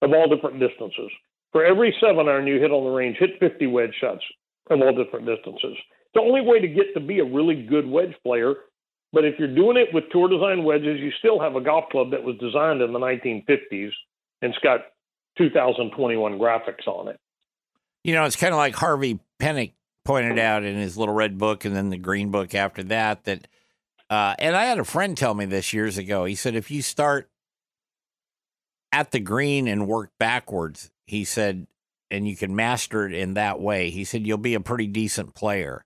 of 0.00 0.12
all 0.12 0.34
different 0.34 0.58
distances. 0.58 1.10
For 1.52 1.64
every 1.64 1.94
seven 2.00 2.28
iron 2.28 2.46
you 2.46 2.60
hit 2.60 2.70
on 2.70 2.84
the 2.84 2.90
range, 2.90 3.16
hit 3.18 3.38
50 3.40 3.66
wedge 3.66 3.94
shots 4.00 4.22
of 4.70 4.80
all 4.80 4.94
different 4.94 5.26
distances. 5.26 5.76
The 6.14 6.20
only 6.20 6.40
way 6.40 6.60
to 6.60 6.68
get 6.68 6.94
to 6.94 7.00
be 7.00 7.20
a 7.20 7.24
really 7.24 7.62
good 7.62 7.86
wedge 7.86 8.14
player 8.22 8.54
but 9.12 9.24
if 9.24 9.38
you're 9.38 9.54
doing 9.54 9.76
it 9.76 9.88
with 9.92 10.04
tour 10.10 10.28
design 10.28 10.64
wedges, 10.64 11.00
you 11.00 11.10
still 11.18 11.40
have 11.40 11.56
a 11.56 11.60
golf 11.60 11.88
club 11.90 12.10
that 12.10 12.22
was 12.22 12.36
designed 12.38 12.82
in 12.82 12.92
the 12.92 12.98
1950s 12.98 13.90
and 14.42 14.52
it's 14.52 14.58
got 14.58 14.80
2021 15.38 16.38
graphics 16.38 16.86
on 16.86 17.08
it. 17.08 17.18
You 18.04 18.14
know, 18.14 18.24
it's 18.24 18.36
kind 18.36 18.52
of 18.52 18.58
like 18.58 18.74
Harvey 18.74 19.20
Penick 19.40 19.72
pointed 20.04 20.38
out 20.38 20.64
in 20.64 20.76
his 20.76 20.96
little 20.96 21.14
red 21.14 21.38
book 21.38 21.64
and 21.64 21.74
then 21.74 21.90
the 21.90 21.98
green 21.98 22.30
book 22.30 22.54
after 22.54 22.82
that 22.84 23.24
that 23.24 23.48
uh, 24.10 24.34
and 24.38 24.56
I 24.56 24.64
had 24.64 24.78
a 24.78 24.84
friend 24.84 25.16
tell 25.16 25.34
me 25.34 25.44
this 25.44 25.72
years 25.72 25.98
ago. 25.98 26.24
He 26.24 26.34
said 26.34 26.54
if 26.54 26.70
you 26.70 26.80
start 26.80 27.30
at 28.90 29.10
the 29.10 29.20
green 29.20 29.68
and 29.68 29.86
work 29.86 30.10
backwards, 30.18 30.90
he 31.06 31.24
said, 31.24 31.66
and 32.10 32.26
you 32.26 32.36
can 32.36 32.56
master 32.56 33.06
it 33.06 33.12
in 33.12 33.34
that 33.34 33.60
way, 33.60 33.90
he 33.90 34.04
said 34.04 34.26
you'll 34.26 34.38
be 34.38 34.54
a 34.54 34.60
pretty 34.60 34.86
decent 34.86 35.34
player 35.34 35.84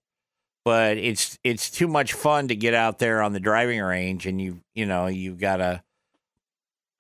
but 0.65 0.97
it's 0.97 1.39
it's 1.43 1.71
too 1.71 1.89
much 1.89 2.13
fun 2.13 2.49
to 2.49 2.57
get 2.57 2.75
out 2.75 2.99
there 2.99 3.23
on 3.23 3.33
the 3.33 3.41
driving 3.41 3.81
range 3.81 4.27
and 4.27 4.41
you 4.41 4.61
you 4.75 4.87
know 4.87 5.07
you've 5.07 5.39
got 5.39 5.61
a 5.61 5.83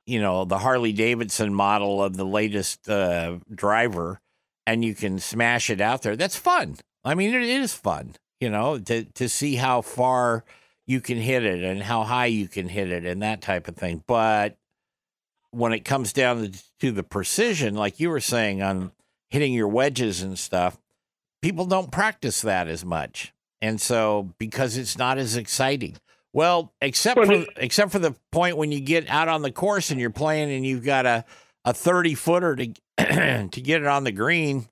you 0.06 0.20
know 0.20 0.44
the 0.44 0.58
Harley 0.58 0.92
Davidson 0.92 1.54
model 1.54 2.02
of 2.02 2.16
the 2.16 2.24
latest 2.24 2.88
uh, 2.88 3.38
driver 3.54 4.20
and 4.66 4.84
you 4.84 4.94
can 4.94 5.18
smash 5.18 5.70
it 5.70 5.80
out 5.80 6.02
there. 6.02 6.16
That's 6.16 6.36
fun. 6.36 6.76
I 7.04 7.14
mean 7.14 7.34
it 7.34 7.42
is 7.42 7.72
fun 7.72 8.14
you 8.40 8.50
know 8.50 8.78
to 8.78 9.04
to 9.04 9.28
see 9.28 9.56
how 9.56 9.82
far 9.82 10.44
you 10.86 11.00
can 11.00 11.18
hit 11.18 11.44
it 11.44 11.62
and 11.62 11.82
how 11.82 12.02
high 12.02 12.26
you 12.26 12.48
can 12.48 12.68
hit 12.68 12.90
it 12.90 13.04
and 13.04 13.22
that 13.22 13.40
type 13.40 13.68
of 13.68 13.76
thing. 13.76 14.02
But 14.06 14.56
when 15.52 15.72
it 15.72 15.84
comes 15.84 16.12
down 16.12 16.52
to 16.80 16.90
the 16.90 17.02
precision 17.02 17.74
like 17.74 18.00
you 18.00 18.10
were 18.10 18.20
saying 18.20 18.62
on 18.62 18.90
hitting 19.30 19.52
your 19.52 19.68
wedges 19.68 20.22
and 20.22 20.38
stuff 20.38 20.78
people 21.42 21.66
don't 21.66 21.92
practice 21.92 22.40
that 22.40 22.68
as 22.68 22.84
much 22.84 23.32
and 23.62 23.80
so 23.80 24.34
because 24.36 24.76
it's 24.76 24.98
not 24.98 25.16
as 25.16 25.36
exciting. 25.36 25.96
Well, 26.34 26.72
except 26.80 27.24
for 27.24 27.46
except 27.56 27.92
for 27.92 27.98
the 27.98 28.14
point 28.30 28.56
when 28.56 28.72
you 28.72 28.80
get 28.80 29.08
out 29.08 29.28
on 29.28 29.42
the 29.42 29.52
course 29.52 29.90
and 29.90 30.00
you're 30.00 30.10
playing 30.10 30.50
and 30.50 30.66
you've 30.66 30.84
got 30.84 31.06
a 31.06 31.24
a 31.64 31.72
30 31.72 32.14
footer 32.14 32.56
to 32.56 32.66
to 33.48 33.60
get 33.60 33.80
it 33.80 33.86
on 33.86 34.04
the 34.04 34.12
green 34.12 34.68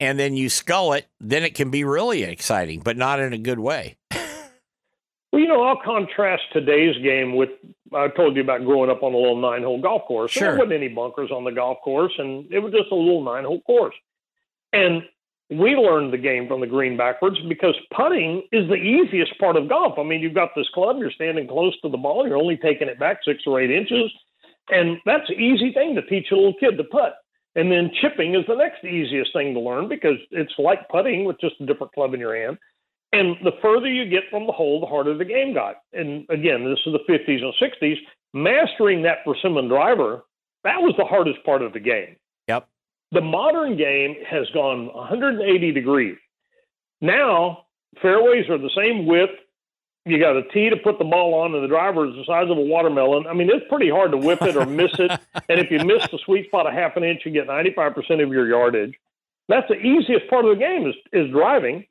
and 0.00 0.18
then 0.18 0.34
you 0.34 0.48
skull 0.48 0.94
it, 0.94 1.06
then 1.20 1.44
it 1.44 1.54
can 1.54 1.70
be 1.70 1.84
really 1.84 2.24
exciting, 2.24 2.80
but 2.80 2.96
not 2.96 3.20
in 3.20 3.32
a 3.32 3.38
good 3.38 3.60
way. 3.60 3.96
well, 4.10 5.40
you 5.40 5.46
know, 5.46 5.62
I'll 5.62 5.80
contrast 5.80 6.42
today's 6.52 7.00
game 7.02 7.36
with 7.36 7.50
I 7.94 8.08
told 8.08 8.34
you 8.34 8.42
about 8.42 8.64
growing 8.64 8.90
up 8.90 9.02
on 9.04 9.14
a 9.14 9.16
little 9.16 9.40
nine 9.40 9.62
hole 9.62 9.80
golf 9.80 10.02
course. 10.06 10.32
Sure. 10.32 10.48
There 10.48 10.58
wasn't 10.58 10.72
any 10.72 10.88
bunkers 10.88 11.30
on 11.30 11.44
the 11.44 11.52
golf 11.52 11.78
course, 11.84 12.12
and 12.18 12.50
it 12.50 12.58
was 12.58 12.72
just 12.72 12.90
a 12.90 12.96
little 12.96 13.22
nine 13.22 13.44
hole 13.44 13.60
course. 13.60 13.94
And 14.72 15.02
we 15.58 15.74
learned 15.74 16.12
the 16.12 16.18
game 16.18 16.48
from 16.48 16.60
the 16.60 16.66
green 16.66 16.96
backwards 16.96 17.36
because 17.48 17.74
putting 17.94 18.42
is 18.52 18.68
the 18.68 18.74
easiest 18.74 19.38
part 19.38 19.56
of 19.56 19.68
golf. 19.68 19.98
I 19.98 20.02
mean, 20.02 20.20
you've 20.20 20.34
got 20.34 20.50
this 20.56 20.68
club, 20.74 20.96
you're 20.98 21.10
standing 21.10 21.48
close 21.48 21.78
to 21.80 21.88
the 21.88 21.96
ball, 21.96 22.26
you're 22.26 22.36
only 22.36 22.56
taking 22.56 22.88
it 22.88 22.98
back 22.98 23.18
six 23.24 23.42
or 23.46 23.60
eight 23.60 23.70
inches, 23.70 24.10
and 24.70 24.98
that's 25.04 25.28
an 25.28 25.40
easy 25.40 25.72
thing 25.72 25.94
to 25.94 26.02
teach 26.02 26.30
a 26.30 26.34
little 26.34 26.54
kid 26.58 26.76
to 26.76 26.84
putt. 26.84 27.16
And 27.54 27.70
then 27.70 27.90
chipping 28.00 28.34
is 28.34 28.44
the 28.48 28.54
next 28.54 28.84
easiest 28.84 29.32
thing 29.34 29.52
to 29.54 29.60
learn 29.60 29.88
because 29.88 30.16
it's 30.30 30.54
like 30.58 30.88
putting 30.88 31.24
with 31.24 31.38
just 31.40 31.60
a 31.60 31.66
different 31.66 31.92
club 31.92 32.14
in 32.14 32.20
your 32.20 32.34
hand. 32.34 32.56
And 33.12 33.36
the 33.44 33.52
further 33.60 33.88
you 33.88 34.08
get 34.08 34.22
from 34.30 34.46
the 34.46 34.52
hole, 34.52 34.80
the 34.80 34.86
harder 34.86 35.16
the 35.16 35.24
game 35.26 35.52
got. 35.52 35.76
And 35.92 36.24
again, 36.30 36.64
this 36.64 36.78
is 36.86 36.94
the 36.94 37.12
50s 37.12 37.42
and 37.42 37.52
60s. 37.60 37.96
Mastering 38.32 39.02
that 39.02 39.18
persimmon 39.26 39.68
driver, 39.68 40.22
that 40.64 40.80
was 40.80 40.94
the 40.96 41.04
hardest 41.04 41.44
part 41.44 41.60
of 41.60 41.74
the 41.74 41.80
game. 41.80 42.16
The 43.12 43.20
modern 43.20 43.76
game 43.76 44.16
has 44.26 44.48
gone 44.50 44.86
180 44.86 45.72
degrees. 45.72 46.16
Now, 47.00 47.66
fairways 48.00 48.48
are 48.48 48.58
the 48.58 48.70
same 48.76 49.06
width. 49.06 49.32
You 50.04 50.18
got 50.18 50.36
a 50.36 50.42
tee 50.48 50.70
to 50.70 50.76
put 50.76 50.98
the 50.98 51.04
ball 51.04 51.34
on, 51.34 51.54
and 51.54 51.62
the 51.62 51.68
driver 51.68 52.08
is 52.08 52.14
the 52.16 52.24
size 52.24 52.50
of 52.50 52.56
a 52.56 52.60
watermelon. 52.60 53.26
I 53.26 53.34
mean, 53.34 53.50
it's 53.52 53.66
pretty 53.68 53.90
hard 53.90 54.10
to 54.12 54.16
whip 54.16 54.42
it 54.42 54.56
or 54.56 54.66
miss 54.66 54.92
it. 54.98 55.10
and 55.48 55.60
if 55.60 55.70
you 55.70 55.78
miss 55.84 56.08
the 56.10 56.18
sweet 56.24 56.46
spot 56.46 56.66
a 56.66 56.72
half 56.72 56.96
an 56.96 57.04
inch, 57.04 57.22
you 57.24 57.30
get 57.30 57.46
95% 57.46 57.94
of 58.22 58.32
your 58.32 58.48
yardage. 58.48 58.94
That's 59.48 59.68
the 59.68 59.76
easiest 59.76 60.28
part 60.28 60.44
of 60.44 60.56
the 60.56 60.60
game 60.60 60.88
is, 60.88 60.94
is 61.12 61.30
driving. 61.30 61.84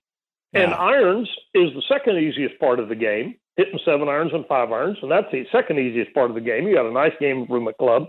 And 0.53 0.73
irons 0.73 1.29
is 1.53 1.73
the 1.73 1.83
second 1.87 2.17
easiest 2.17 2.59
part 2.59 2.79
of 2.79 2.89
the 2.89 2.95
game, 2.95 3.35
hitting 3.55 3.79
seven 3.85 4.09
irons 4.09 4.33
and 4.33 4.45
five 4.47 4.71
irons. 4.71 4.97
And 5.01 5.09
that's 5.09 5.31
the 5.31 5.45
second 5.51 5.79
easiest 5.79 6.13
part 6.13 6.29
of 6.29 6.35
the 6.35 6.41
game. 6.41 6.67
You 6.67 6.75
got 6.75 6.85
a 6.85 6.91
nice 6.91 7.13
game 7.21 7.45
room 7.45 7.67
at 7.69 7.77
club. 7.77 8.07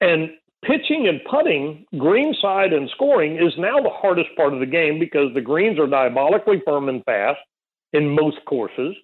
And 0.00 0.30
pitching 0.64 1.06
and 1.08 1.20
putting, 1.30 1.86
greenside 1.98 2.72
and 2.72 2.90
scoring 2.90 3.36
is 3.36 3.52
now 3.58 3.80
the 3.80 3.90
hardest 3.90 4.28
part 4.36 4.52
of 4.52 4.60
the 4.60 4.66
game 4.66 4.98
because 4.98 5.32
the 5.34 5.40
greens 5.40 5.78
are 5.78 5.86
diabolically 5.86 6.62
firm 6.66 6.88
and 6.88 7.04
fast 7.04 7.38
in 7.92 8.14
most 8.14 8.38
courses, 8.46 8.94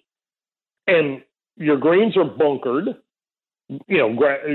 and 0.87 1.21
your 1.57 1.77
greens 1.77 2.15
are 2.17 2.25
bunkered. 2.25 2.95
You 3.87 3.97
know, 3.97 4.09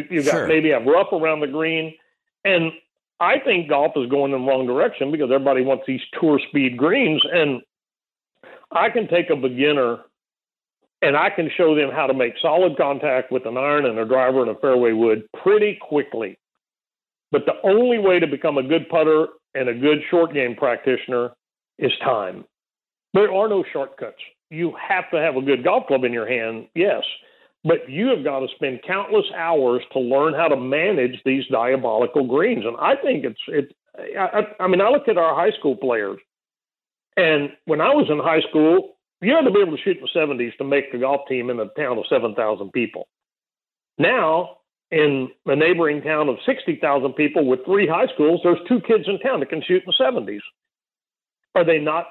you 0.08 0.22
got 0.22 0.30
sure. 0.30 0.46
maybe 0.46 0.70
have 0.70 0.84
rough 0.84 1.12
around 1.12 1.40
the 1.40 1.48
green, 1.48 1.94
and 2.44 2.70
I 3.18 3.40
think 3.40 3.68
golf 3.68 3.92
is 3.96 4.08
going 4.08 4.32
in 4.32 4.40
the 4.40 4.46
wrong 4.46 4.66
direction 4.66 5.10
because 5.10 5.30
everybody 5.32 5.62
wants 5.62 5.84
these 5.86 6.00
tour 6.20 6.40
speed 6.48 6.76
greens, 6.76 7.20
and 7.32 7.60
I 8.70 8.90
can 8.90 9.08
take 9.08 9.30
a 9.30 9.36
beginner 9.36 9.98
and 11.02 11.16
I 11.16 11.30
can 11.30 11.50
show 11.56 11.74
them 11.74 11.90
how 11.90 12.06
to 12.06 12.14
make 12.14 12.34
solid 12.42 12.76
contact 12.76 13.32
with 13.32 13.46
an 13.46 13.56
iron 13.56 13.86
and 13.86 13.98
a 13.98 14.04
driver 14.04 14.42
and 14.42 14.50
a 14.50 14.60
fairway 14.60 14.92
wood 14.92 15.22
pretty 15.42 15.78
quickly. 15.80 16.38
But 17.32 17.46
the 17.46 17.54
only 17.62 17.98
way 17.98 18.18
to 18.18 18.26
become 18.26 18.58
a 18.58 18.62
good 18.62 18.88
putter 18.88 19.26
and 19.54 19.68
a 19.68 19.74
good 19.74 19.98
short 20.10 20.32
game 20.34 20.54
practitioner 20.56 21.30
is 21.78 21.92
time. 22.02 22.44
There 23.14 23.32
are 23.32 23.48
no 23.48 23.64
shortcuts. 23.72 24.20
You 24.50 24.74
have 24.80 25.10
to 25.12 25.18
have 25.18 25.36
a 25.36 25.42
good 25.42 25.64
golf 25.64 25.86
club 25.86 26.04
in 26.04 26.12
your 26.12 26.28
hand, 26.28 26.66
yes, 26.74 27.02
but 27.64 27.88
you 27.88 28.08
have 28.08 28.24
got 28.24 28.40
to 28.40 28.48
spend 28.54 28.80
countless 28.86 29.26
hours 29.36 29.82
to 29.92 30.00
learn 30.00 30.34
how 30.34 30.48
to 30.48 30.56
manage 30.56 31.20
these 31.24 31.44
diabolical 31.50 32.26
greens. 32.26 32.64
And 32.64 32.76
I 32.78 32.94
think 32.96 33.24
it's 33.24 33.40
it. 33.48 33.74
I, 34.18 34.42
I 34.58 34.66
mean, 34.66 34.80
I 34.80 34.88
look 34.88 35.08
at 35.08 35.18
our 35.18 35.34
high 35.34 35.56
school 35.58 35.76
players, 35.76 36.18
and 37.16 37.50
when 37.66 37.80
I 37.80 37.94
was 37.94 38.06
in 38.08 38.18
high 38.18 38.40
school, 38.48 38.96
you 39.20 39.34
had 39.34 39.42
to 39.42 39.50
be 39.50 39.60
able 39.60 39.76
to 39.76 39.82
shoot 39.82 39.98
in 39.98 40.02
the 40.02 40.18
70s 40.18 40.56
to 40.56 40.64
make 40.64 40.90
the 40.90 40.98
golf 40.98 41.22
team 41.28 41.50
in 41.50 41.60
a 41.60 41.66
town 41.76 41.98
of 41.98 42.04
7,000 42.08 42.72
people. 42.72 43.08
Now 43.98 44.60
in 44.90 45.29
a 45.46 45.55
neighboring 45.55 46.03
town 46.03 46.29
of 46.29 46.37
60,000 46.44 47.12
people 47.12 47.46
with 47.46 47.64
three 47.64 47.87
high 47.87 48.07
schools, 48.14 48.40
there's 48.42 48.59
two 48.68 48.81
kids 48.81 49.05
in 49.07 49.18
town 49.20 49.40
that 49.40 49.48
can 49.48 49.62
shoot 49.62 49.83
in 49.87 49.87
the 49.87 50.05
70s. 50.05 50.40
Are 51.55 51.64
they 51.64 51.79
not 51.79 52.07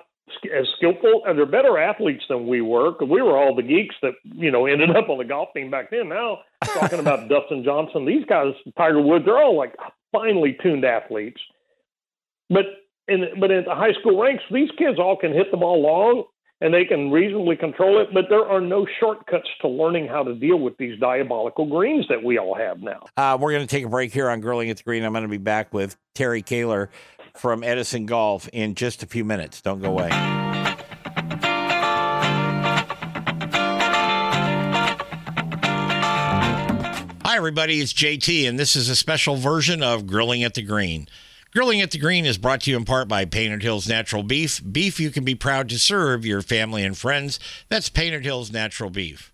as 0.57 0.67
skillful? 0.77 1.23
And 1.25 1.37
they're 1.37 1.45
better 1.45 1.77
athletes 1.77 2.23
than 2.29 2.47
we 2.47 2.61
were 2.61 2.91
because 2.91 3.09
we 3.09 3.21
were 3.21 3.37
all 3.37 3.55
the 3.55 3.63
geeks 3.63 3.95
that, 4.01 4.13
you 4.23 4.51
know, 4.51 4.65
ended 4.65 4.95
up 4.95 5.09
on 5.09 5.17
the 5.17 5.25
golf 5.25 5.49
team 5.53 5.69
back 5.69 5.91
then. 5.91 6.09
Now, 6.09 6.39
talking 6.63 6.99
about 6.99 7.29
Dustin 7.29 7.63
Johnson, 7.63 8.05
these 8.05 8.25
guys, 8.25 8.53
Tiger 8.77 9.01
Woods, 9.01 9.25
they're 9.25 9.41
all 9.41 9.57
like 9.57 9.75
finely 10.11 10.57
tuned 10.61 10.85
athletes. 10.85 11.41
But 12.49 12.65
in, 13.07 13.25
but 13.39 13.51
in 13.51 13.65
the 13.65 13.75
high 13.75 13.93
school 13.99 14.21
ranks, 14.21 14.43
these 14.51 14.69
kids 14.77 14.99
all 14.99 15.17
can 15.17 15.33
hit 15.33 15.51
the 15.51 15.57
ball 15.57 15.81
long 15.81 16.23
and 16.61 16.73
they 16.73 16.83
can 16.85 17.11
reasonably 17.11 17.55
control 17.55 18.01
it, 18.01 18.09
but 18.13 18.25
there 18.29 18.45
are 18.45 18.59
no 18.59 18.85
shortcuts 18.99 19.47
to 19.61 19.67
learning 19.67 20.07
how 20.07 20.23
to 20.23 20.35
deal 20.35 20.59
with 20.59 20.77
these 20.77 20.99
diabolical 20.99 21.65
greens 21.65 22.05
that 22.09 22.21
we 22.23 22.37
all 22.37 22.55
have 22.55 22.81
now. 22.81 23.05
Uh, 23.15 23.37
we're 23.39 23.51
going 23.51 23.65
to 23.65 23.75
take 23.75 23.85
a 23.85 23.89
break 23.89 24.11
here 24.11 24.29
on 24.29 24.41
Grilling 24.41 24.69
at 24.69 24.77
the 24.77 24.83
Green. 24.83 25.03
I'm 25.03 25.13
going 25.13 25.23
to 25.23 25.29
be 25.29 25.37
back 25.37 25.73
with 25.73 25.95
Terry 26.13 26.43
Koehler 26.43 26.89
from 27.35 27.63
Edison 27.63 28.05
Golf 28.05 28.49
in 28.51 28.75
just 28.75 29.03
a 29.03 29.07
few 29.07 29.23
minutes. 29.23 29.61
Don't 29.61 29.81
go 29.81 29.91
away. 29.91 30.09
Hi, 37.23 37.37
everybody. 37.37 37.79
It's 37.79 37.93
JT, 37.93 38.49
and 38.49 38.59
this 38.59 38.75
is 38.75 38.89
a 38.89 38.95
special 38.95 39.35
version 39.37 39.81
of 39.83 40.07
Grilling 40.07 40.43
at 40.43 40.55
the 40.55 40.63
Green. 40.63 41.07
Grilling 41.51 41.81
at 41.81 41.89
the 41.89 41.97
Green 41.97 42.27
is 42.27 42.37
brought 42.37 42.61
to 42.61 42.69
you 42.69 42.77
in 42.77 42.85
part 42.85 43.07
by 43.07 43.25
Painted 43.25 43.63
Hills 43.63 43.89
Natural 43.89 44.21
Beef. 44.21 44.61
Beef 44.71 44.99
you 44.99 45.09
can 45.09 45.25
be 45.25 45.33
proud 45.33 45.67
to 45.69 45.79
serve 45.79 46.23
your 46.23 46.43
family 46.43 46.83
and 46.83 46.95
friends. 46.95 47.39
That's 47.69 47.89
Painted 47.89 48.23
Hills 48.23 48.51
Natural 48.51 48.91
Beef. 48.91 49.31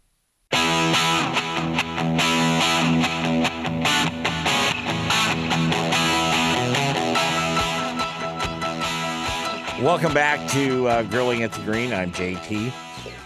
Welcome 9.84 10.14
back 10.14 10.50
to 10.52 10.88
uh, 10.88 11.04
Grilling 11.04 11.44
at 11.44 11.52
the 11.52 11.64
Green. 11.64 11.92
I'm 11.92 12.14
JT. 12.14 12.72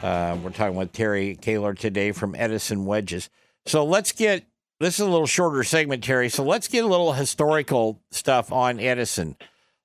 Uh, 0.01 0.35
we're 0.43 0.49
talking 0.49 0.75
with 0.75 0.91
Terry 0.93 1.37
Koehler 1.39 1.77
today 1.77 2.11
from 2.11 2.33
Edison 2.33 2.85
Wedges. 2.85 3.29
So 3.67 3.85
let's 3.85 4.11
get 4.11 4.48
this 4.79 4.95
is 4.95 5.01
a 5.01 5.09
little 5.09 5.27
shorter 5.27 5.63
segment, 5.63 6.03
Terry. 6.03 6.29
So 6.29 6.43
let's 6.43 6.67
get 6.67 6.83
a 6.83 6.87
little 6.87 7.13
historical 7.13 8.01
stuff 8.11 8.51
on 8.51 8.79
Edison. 8.79 9.35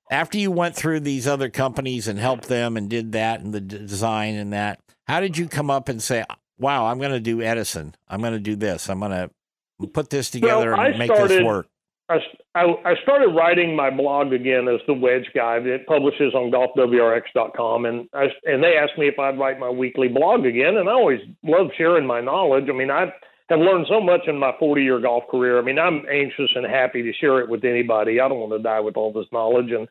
After 0.09 0.37
you 0.37 0.51
went 0.51 0.75
through 0.75 1.01
these 1.01 1.27
other 1.27 1.49
companies 1.49 2.07
and 2.07 2.19
helped 2.19 2.47
them 2.47 2.77
and 2.77 2.89
did 2.89 3.11
that 3.13 3.41
and 3.41 3.53
the 3.53 3.61
design 3.61 4.35
and 4.35 4.53
that, 4.53 4.79
how 5.07 5.19
did 5.19 5.37
you 5.37 5.47
come 5.47 5.69
up 5.69 5.89
and 5.89 6.01
say, 6.01 6.23
"Wow, 6.59 6.85
I'm 6.85 6.99
going 6.99 7.11
to 7.11 7.19
do 7.19 7.41
Edison. 7.41 7.95
I'm 8.07 8.21
going 8.21 8.33
to 8.33 8.39
do 8.39 8.55
this. 8.55 8.89
I'm 8.89 8.99
going 8.99 9.11
to 9.11 9.87
put 9.87 10.09
this 10.09 10.29
together 10.29 10.71
well, 10.71 10.85
and 10.85 10.99
make 10.99 11.11
started, 11.11 11.39
this 11.39 11.43
work"? 11.43 11.67
I, 12.07 12.19
I, 12.55 12.93
started 13.01 13.29
writing 13.35 13.75
my 13.75 13.89
blog 13.89 14.31
again 14.31 14.67
as 14.67 14.79
the 14.85 14.93
Wedge 14.93 15.27
Guy. 15.33 15.57
It 15.57 15.87
publishes 15.87 16.35
on 16.35 16.51
golfwrx.com, 16.51 17.85
and 17.85 18.07
I, 18.13 18.27
and 18.43 18.63
they 18.63 18.77
asked 18.77 18.97
me 18.97 19.07
if 19.07 19.17
I'd 19.17 19.39
write 19.39 19.59
my 19.59 19.69
weekly 19.69 20.07
blog 20.07 20.45
again. 20.45 20.77
And 20.77 20.87
I 20.87 20.91
always 20.91 21.19
love 21.43 21.67
sharing 21.77 22.05
my 22.05 22.21
knowledge. 22.21 22.65
I 22.69 22.73
mean, 22.73 22.91
I 22.91 23.11
have 23.49 23.59
learned 23.59 23.85
so 23.89 24.01
much 24.01 24.21
in 24.27 24.39
my 24.39 24.51
40 24.59 24.83
year 24.83 24.99
golf 24.99 25.23
career. 25.29 25.59
I 25.59 25.61
mean, 25.61 25.79
I'm 25.79 26.03
anxious 26.11 26.49
and 26.55 26.65
happy 26.65 27.03
to 27.03 27.13
share 27.13 27.39
it 27.39 27.49
with 27.49 27.63
anybody. 27.63 28.19
I 28.19 28.27
don't 28.27 28.39
want 28.39 28.53
to 28.53 28.59
die 28.59 28.79
with 28.79 28.97
all 28.97 29.13
this 29.13 29.27
knowledge. 29.31 29.71
And 29.71 29.87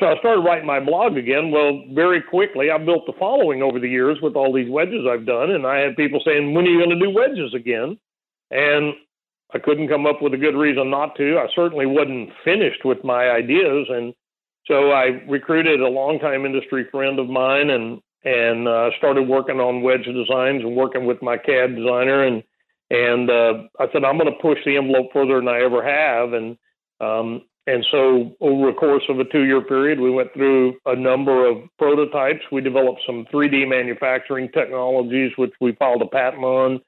so 0.00 0.06
I 0.06 0.18
started 0.18 0.42
writing 0.42 0.66
my 0.66 0.80
blog 0.80 1.16
again. 1.16 1.50
Well, 1.50 1.82
very 1.92 2.22
quickly, 2.22 2.70
I 2.70 2.78
built 2.78 3.06
the 3.06 3.12
following 3.18 3.62
over 3.62 3.78
the 3.78 3.88
years 3.88 4.18
with 4.22 4.34
all 4.34 4.52
these 4.52 4.70
wedges 4.70 5.06
I've 5.08 5.26
done. 5.26 5.50
And 5.50 5.66
I 5.66 5.78
had 5.78 5.96
people 5.96 6.20
saying, 6.24 6.54
When 6.54 6.66
are 6.66 6.70
you 6.70 6.78
going 6.78 6.98
to 6.98 7.04
do 7.06 7.10
wedges 7.10 7.54
again? 7.54 7.98
And 8.50 8.94
I 9.54 9.58
couldn't 9.58 9.88
come 9.88 10.06
up 10.06 10.20
with 10.20 10.34
a 10.34 10.38
good 10.38 10.56
reason 10.56 10.90
not 10.90 11.16
to. 11.16 11.38
I 11.38 11.46
certainly 11.54 11.86
wasn't 11.86 12.30
finished 12.44 12.84
with 12.84 13.04
my 13.04 13.30
ideas, 13.30 13.86
and 13.88 14.12
so 14.66 14.90
I 14.90 15.22
recruited 15.28 15.80
a 15.80 15.88
longtime 15.88 16.44
industry 16.44 16.86
friend 16.90 17.18
of 17.18 17.28
mine 17.28 17.70
and 17.70 18.00
and 18.24 18.66
uh, 18.66 18.90
started 18.98 19.28
working 19.28 19.60
on 19.60 19.82
wedge 19.82 20.04
designs 20.04 20.64
and 20.64 20.74
working 20.74 21.06
with 21.06 21.22
my 21.22 21.36
CAD 21.36 21.76
designer 21.76 22.24
and 22.24 22.42
and 22.90 23.30
uh, 23.30 23.54
I 23.78 23.86
said 23.92 24.04
I'm 24.04 24.18
going 24.18 24.32
to 24.32 24.42
push 24.42 24.58
the 24.64 24.76
envelope 24.76 25.10
further 25.12 25.36
than 25.36 25.48
I 25.48 25.62
ever 25.62 25.82
have 25.84 26.32
and 26.32 26.56
um, 27.00 27.42
and 27.68 27.84
so 27.90 28.36
over 28.40 28.70
the 28.70 28.78
course 28.78 29.02
of 29.08 29.18
a 29.18 29.24
two 29.24 29.44
year 29.44 29.60
period 29.60 30.00
we 30.00 30.10
went 30.10 30.32
through 30.32 30.76
a 30.86 30.96
number 30.96 31.46
of 31.46 31.58
prototypes. 31.78 32.44
We 32.52 32.60
developed 32.60 33.02
some 33.06 33.26
3D 33.32 33.68
manufacturing 33.68 34.50
technologies 34.52 35.32
which 35.36 35.52
we 35.60 35.72
filed 35.72 36.02
a 36.02 36.06
patent 36.06 36.44
on 36.44 36.80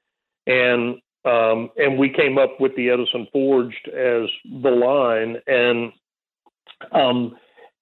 and 0.47 0.97
um, 1.25 1.71
and 1.77 1.99
we 1.99 2.09
came 2.09 2.39
up 2.39 2.61
with 2.61 2.75
the 2.77 2.91
Edison 2.91 3.27
Forged 3.33 3.89
as 3.89 4.29
the 4.45 4.71
line. 4.71 5.37
And 5.47 5.93
um, 6.93 7.37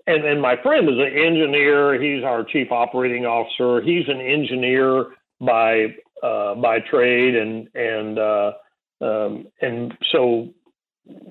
and 0.07 0.25
and 0.25 0.41
my 0.41 0.57
friend 0.63 0.89
is 0.89 0.97
an 0.99 1.13
engineer. 1.13 2.01
He's 2.01 2.25
our 2.25 2.45
chief 2.45 2.73
operating 2.73 3.25
officer. 3.25 3.85
He's 3.85 4.09
an 4.09 4.21
engineer 4.21 5.07
by 5.41 5.95
uh, 6.27 6.55
by 6.57 6.81
trade, 6.81 7.35
and 7.35 7.69
and 7.75 8.19
uh, 8.19 8.53
um, 9.01 9.47
and 9.61 9.95
so 10.13 10.49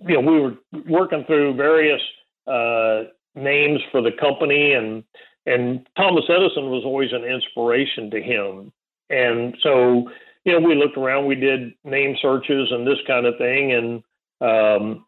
you 0.07 0.21
know 0.21 0.21
we 0.21 0.39
were 0.39 0.55
working 0.87 1.23
through 1.25 1.55
various 1.55 2.01
uh, 2.47 3.03
names 3.35 3.81
for 3.91 4.01
the 4.01 4.11
company, 4.19 4.73
and 4.73 5.03
and 5.45 5.87
Thomas 5.97 6.25
Edison 6.29 6.69
was 6.69 6.83
always 6.85 7.11
an 7.11 7.23
inspiration 7.23 8.09
to 8.11 8.21
him, 8.21 8.71
and 9.09 9.57
so 9.61 10.09
you 10.45 10.53
know, 10.53 10.65
we 10.65 10.75
looked 10.75 10.97
around, 10.97 11.25
we 11.25 11.35
did 11.35 11.73
name 11.83 12.15
searches 12.21 12.69
and 12.71 12.87
this 12.87 12.99
kind 13.07 13.25
of 13.25 13.37
thing, 13.37 13.73
and 13.73 14.03
um, 14.41 15.05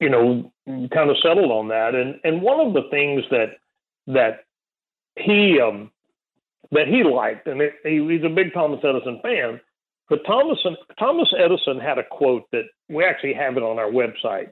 you 0.00 0.08
know, 0.08 0.52
kind 0.66 1.10
of 1.10 1.16
settled 1.20 1.50
on 1.50 1.68
that. 1.68 1.94
And 1.94 2.20
and 2.24 2.40
one 2.40 2.64
of 2.64 2.72
the 2.72 2.88
things 2.90 3.24
that 3.30 3.56
that 4.06 4.44
he 5.16 5.60
um, 5.60 5.90
that 6.72 6.88
he 6.88 7.02
liked, 7.04 7.46
and 7.46 7.60
it, 7.60 7.72
he, 7.84 8.06
he's 8.08 8.24
a 8.24 8.34
big 8.34 8.52
Thomas 8.52 8.80
Edison 8.84 9.20
fan, 9.22 9.60
but 10.08 10.20
Thomas 10.26 10.58
Thomas 10.98 11.32
Edison 11.38 11.80
had 11.80 11.98
a 11.98 12.04
quote 12.04 12.44
that 12.52 12.64
we 12.88 13.04
actually 13.04 13.34
have 13.34 13.56
it 13.56 13.62
on 13.62 13.78
our 13.78 13.90
website, 13.90 14.50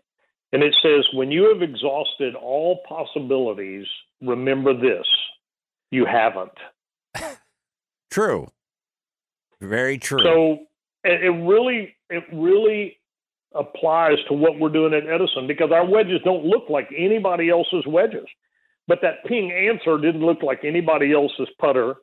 and 0.52 0.62
it 0.62 0.74
says, 0.82 1.06
"When 1.14 1.30
you 1.30 1.52
have 1.52 1.62
exhausted 1.62 2.34
all 2.34 2.80
possibilities, 2.88 3.86
remember 4.20 4.74
this: 4.74 5.06
you 5.90 6.06
haven't." 6.06 6.52
True. 8.10 8.48
Very 9.60 9.98
true. 9.98 10.22
So 10.22 10.58
it 11.04 11.30
really, 11.30 11.94
it 12.10 12.24
really 12.32 12.98
applies 13.54 14.18
to 14.28 14.34
what 14.34 14.58
we're 14.58 14.68
doing 14.68 14.92
at 14.94 15.06
Edison 15.06 15.46
because 15.46 15.70
our 15.72 15.84
wedges 15.84 16.20
don't 16.24 16.44
look 16.44 16.68
like 16.68 16.88
anybody 16.96 17.48
else's 17.48 17.86
wedges. 17.86 18.26
But 18.88 19.00
that 19.02 19.24
Ping 19.26 19.50
Anser 19.50 20.00
didn't 20.00 20.24
look 20.24 20.42
like 20.42 20.60
anybody 20.64 21.12
else's 21.12 21.48
putter. 21.58 21.96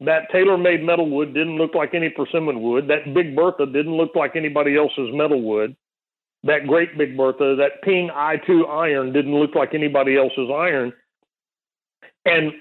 That 0.00 0.30
TaylorMade 0.32 0.82
metal 0.82 1.08
wood 1.10 1.34
didn't 1.34 1.56
look 1.56 1.74
like 1.74 1.94
any 1.94 2.08
persimmon 2.08 2.62
wood. 2.62 2.88
That 2.88 3.12
Big 3.12 3.36
Bertha 3.36 3.66
didn't 3.66 3.96
look 3.96 4.14
like 4.14 4.34
anybody 4.34 4.76
else's 4.76 5.10
metal 5.12 5.42
wood. 5.42 5.76
That 6.44 6.66
great 6.66 6.96
Big 6.96 7.18
Bertha, 7.18 7.56
that 7.58 7.82
Ping 7.82 8.08
Eye2 8.08 8.66
iron 8.66 9.12
didn't 9.12 9.34
look 9.34 9.54
like 9.54 9.74
anybody 9.74 10.16
else's 10.16 10.48
iron. 10.50 10.94
And 12.24 12.52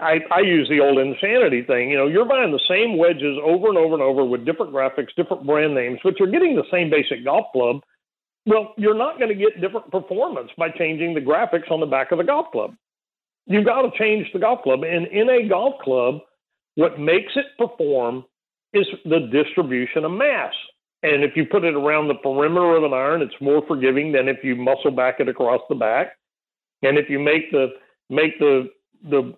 I, 0.00 0.18
I 0.32 0.40
use 0.40 0.68
the 0.68 0.80
old 0.80 0.98
insanity 0.98 1.62
thing. 1.62 1.90
You 1.90 1.98
know, 1.98 2.06
you're 2.08 2.24
buying 2.24 2.50
the 2.50 2.60
same 2.68 2.98
wedges 2.98 3.38
over 3.44 3.68
and 3.68 3.78
over 3.78 3.94
and 3.94 4.02
over 4.02 4.24
with 4.24 4.44
different 4.44 4.72
graphics, 4.72 5.14
different 5.16 5.46
brand 5.46 5.74
names, 5.74 6.00
but 6.02 6.18
you're 6.18 6.30
getting 6.30 6.56
the 6.56 6.64
same 6.72 6.90
basic 6.90 7.24
golf 7.24 7.46
club. 7.52 7.82
Well, 8.46 8.74
you're 8.76 8.98
not 8.98 9.18
going 9.18 9.30
to 9.30 9.34
get 9.34 9.60
different 9.60 9.90
performance 9.92 10.50
by 10.58 10.70
changing 10.70 11.14
the 11.14 11.20
graphics 11.20 11.70
on 11.70 11.78
the 11.78 11.86
back 11.86 12.10
of 12.10 12.18
the 12.18 12.24
golf 12.24 12.50
club. 12.50 12.74
You've 13.46 13.64
got 13.64 13.82
to 13.82 13.96
change 13.96 14.26
the 14.32 14.40
golf 14.40 14.62
club. 14.62 14.82
And 14.82 15.06
in 15.06 15.30
a 15.30 15.48
golf 15.48 15.80
club, 15.82 16.16
what 16.76 16.98
makes 16.98 17.32
it 17.36 17.46
perform 17.58 18.24
is 18.72 18.86
the 19.04 19.28
distribution 19.32 20.04
of 20.04 20.12
mass. 20.12 20.52
And 21.02 21.22
if 21.22 21.36
you 21.36 21.44
put 21.44 21.64
it 21.64 21.74
around 21.74 22.08
the 22.08 22.14
perimeter 22.14 22.76
of 22.76 22.84
an 22.84 22.92
iron, 22.92 23.22
it's 23.22 23.34
more 23.40 23.62
forgiving 23.66 24.10
than 24.12 24.26
if 24.26 24.38
you 24.42 24.56
muscle 24.56 24.90
back 24.90 25.20
it 25.20 25.28
across 25.28 25.60
the 25.68 25.74
back. 25.74 26.16
And 26.82 26.98
if 26.98 27.08
you 27.08 27.18
make 27.18 27.50
the 27.50 27.68
make 28.10 28.38
the 28.38 28.70
the 29.10 29.34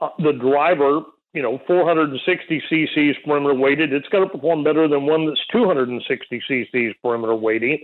uh, 0.00 0.08
the 0.18 0.32
driver, 0.32 1.02
you 1.34 1.42
know, 1.42 1.60
460 1.66 2.62
cc's 2.70 3.16
perimeter 3.24 3.54
weighted, 3.54 3.92
it's 3.92 4.08
going 4.08 4.26
to 4.26 4.32
perform 4.32 4.64
better 4.64 4.88
than 4.88 5.06
one 5.06 5.26
that's 5.26 5.40
260 5.52 6.42
cc's 6.48 6.94
perimeter 7.02 7.34
weighting. 7.34 7.78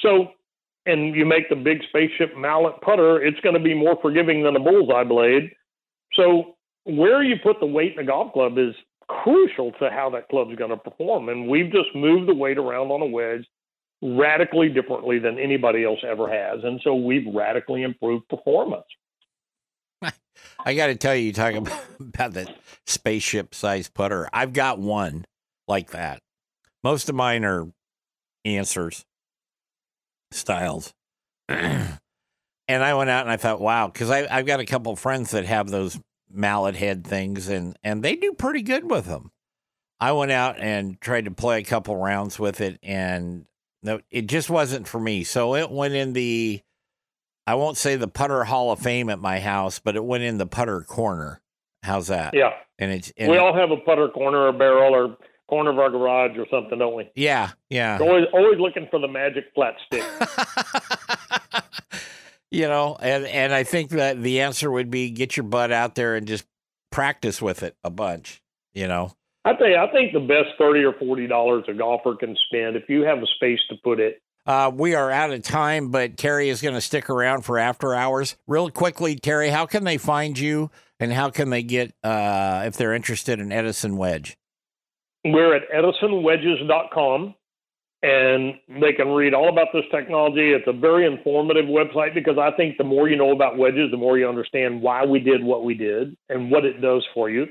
So, 0.00 0.32
and 0.84 1.14
you 1.14 1.24
make 1.24 1.48
the 1.48 1.56
big 1.56 1.82
spaceship 1.88 2.36
mallet 2.36 2.80
putter, 2.82 3.22
it's 3.22 3.38
going 3.40 3.54
to 3.54 3.62
be 3.62 3.74
more 3.74 3.96
forgiving 4.02 4.42
than 4.42 4.56
a 4.56 4.60
bullseye 4.60 5.04
blade. 5.04 5.52
So, 6.14 6.56
where 6.84 7.22
you 7.22 7.36
put 7.42 7.60
the 7.60 7.66
weight 7.66 7.92
in 7.92 7.98
a 7.98 8.04
golf 8.04 8.32
club 8.32 8.58
is 8.58 8.74
crucial 9.08 9.72
to 9.72 9.90
how 9.90 10.10
that 10.10 10.28
club's 10.28 10.56
going 10.56 10.70
to 10.70 10.76
perform. 10.76 11.28
And 11.28 11.48
we've 11.48 11.70
just 11.70 11.94
moved 11.94 12.28
the 12.28 12.34
weight 12.34 12.58
around 12.58 12.90
on 12.90 13.02
a 13.02 13.06
wedge 13.06 13.46
radically 14.02 14.68
differently 14.68 15.18
than 15.18 15.38
anybody 15.38 15.84
else 15.84 16.00
ever 16.08 16.28
has. 16.28 16.64
And 16.64 16.80
so 16.82 16.94
we've 16.94 17.32
radically 17.32 17.82
improved 17.82 18.28
performance. 18.28 18.86
I 20.64 20.74
got 20.74 20.88
to 20.88 20.96
tell 20.96 21.14
you, 21.14 21.26
you 21.26 21.32
talk 21.32 21.54
about, 21.54 21.84
about 22.00 22.32
that 22.32 22.56
spaceship 22.86 23.54
size 23.54 23.88
putter. 23.88 24.28
I've 24.32 24.52
got 24.52 24.78
one 24.78 25.24
like 25.68 25.90
that. 25.90 26.20
Most 26.82 27.08
of 27.08 27.14
mine 27.14 27.44
are 27.44 27.68
Ansers 28.44 29.04
styles. 30.32 30.92
and 31.48 31.98
I 32.68 32.94
went 32.94 33.10
out 33.10 33.22
and 33.22 33.30
I 33.30 33.36
thought, 33.36 33.60
wow, 33.60 33.86
because 33.86 34.10
I've 34.10 34.46
got 34.46 34.58
a 34.58 34.66
couple 34.66 34.96
friends 34.96 35.30
that 35.30 35.44
have 35.44 35.68
those 35.68 35.98
mallet 36.32 36.76
head 36.76 37.06
things 37.06 37.48
and, 37.48 37.76
and 37.82 38.02
they 38.02 38.16
do 38.16 38.32
pretty 38.32 38.62
good 38.62 38.90
with 38.90 39.06
them. 39.06 39.30
I 40.00 40.12
went 40.12 40.32
out 40.32 40.58
and 40.58 41.00
tried 41.00 41.26
to 41.26 41.30
play 41.30 41.60
a 41.60 41.64
couple 41.64 41.96
rounds 41.96 42.38
with 42.38 42.60
it 42.60 42.78
and 42.82 43.46
no, 43.82 44.00
it 44.10 44.26
just 44.26 44.50
wasn't 44.50 44.86
for 44.86 45.00
me. 45.00 45.24
So 45.24 45.54
it 45.54 45.70
went 45.70 45.94
in 45.94 46.12
the 46.12 46.62
I 47.46 47.56
won't 47.56 47.76
say 47.76 47.96
the 47.96 48.08
putter 48.08 48.44
Hall 48.44 48.70
of 48.70 48.78
Fame 48.78 49.10
at 49.10 49.18
my 49.18 49.40
house, 49.40 49.80
but 49.80 49.96
it 49.96 50.04
went 50.04 50.22
in 50.22 50.38
the 50.38 50.46
putter 50.46 50.80
corner. 50.82 51.40
How's 51.82 52.06
that? 52.06 52.34
Yeah. 52.34 52.52
And 52.78 52.92
it's 52.92 53.12
and 53.16 53.30
we 53.30 53.38
all 53.38 53.54
have 53.54 53.70
a 53.70 53.76
putter 53.76 54.08
corner 54.08 54.46
or 54.46 54.52
barrel 54.52 54.94
or 54.94 55.16
corner 55.48 55.70
of 55.70 55.78
our 55.78 55.90
garage 55.90 56.36
or 56.38 56.46
something, 56.50 56.78
don't 56.78 56.94
we? 56.94 57.10
Yeah, 57.14 57.50
yeah. 57.68 57.98
always 58.00 58.26
always 58.32 58.58
looking 58.58 58.88
for 58.90 58.98
the 58.98 59.08
magic 59.08 59.44
flat 59.54 59.74
stick. 59.86 60.02
you 62.52 62.68
know, 62.68 62.96
and 63.00 63.26
and 63.26 63.52
I 63.52 63.64
think 63.64 63.90
that 63.90 64.22
the 64.22 64.40
answer 64.40 64.70
would 64.70 64.90
be 64.90 65.10
get 65.10 65.36
your 65.36 65.44
butt 65.44 65.72
out 65.72 65.94
there 65.94 66.14
and 66.16 66.26
just 66.26 66.44
practice 66.90 67.40
with 67.40 67.62
it 67.62 67.74
a 67.82 67.90
bunch. 67.90 68.42
You 68.74 68.88
know, 68.88 69.12
I 69.44 69.54
tell 69.54 69.68
you, 69.68 69.76
I 69.76 69.90
think 69.90 70.12
the 70.12 70.20
best 70.20 70.50
thirty 70.58 70.84
or 70.84 70.92
forty 70.92 71.26
dollars 71.26 71.64
a 71.68 71.72
golfer 71.72 72.14
can 72.14 72.36
spend 72.46 72.76
if 72.76 72.88
you 72.88 73.02
have 73.02 73.18
a 73.18 73.26
space 73.36 73.60
to 73.70 73.76
put 73.82 74.00
it. 74.00 74.20
Uh, 74.44 74.70
we 74.74 74.94
are 74.94 75.10
out 75.10 75.30
of 75.30 75.42
time, 75.42 75.90
but 75.90 76.16
Terry 76.16 76.48
is 76.48 76.60
going 76.60 76.74
to 76.74 76.80
stick 76.80 77.08
around 77.08 77.42
for 77.42 77.58
after 77.58 77.94
hours. 77.94 78.36
Real 78.48 78.70
quickly, 78.70 79.14
Terry, 79.14 79.48
how 79.48 79.66
can 79.66 79.84
they 79.84 79.96
find 79.96 80.38
you, 80.38 80.70
and 81.00 81.12
how 81.12 81.30
can 81.30 81.48
they 81.50 81.62
get 81.62 81.94
uh, 82.04 82.64
if 82.66 82.76
they're 82.76 82.92
interested 82.92 83.40
in 83.40 83.50
Edison 83.50 83.96
Wedge? 83.96 84.36
We're 85.24 85.54
at 85.54 85.62
edisonwedges.com 85.70 87.34
and 88.02 88.54
they 88.80 88.92
can 88.92 89.08
read 89.08 89.32
all 89.32 89.48
about 89.48 89.68
this 89.72 89.84
technology. 89.92 90.50
It's 90.50 90.66
a 90.66 90.72
very 90.72 91.06
informative 91.06 91.66
website 91.66 92.14
because 92.14 92.36
I 92.36 92.50
think 92.56 92.76
the 92.76 92.84
more 92.84 93.08
you 93.08 93.16
know 93.16 93.30
about 93.30 93.58
wedges, 93.58 93.92
the 93.92 93.96
more 93.96 94.18
you 94.18 94.28
understand 94.28 94.82
why 94.82 95.04
we 95.04 95.20
did 95.20 95.42
what 95.42 95.64
we 95.64 95.74
did 95.74 96.16
and 96.28 96.50
what 96.50 96.64
it 96.64 96.80
does 96.80 97.04
for 97.14 97.30
you. 97.30 97.46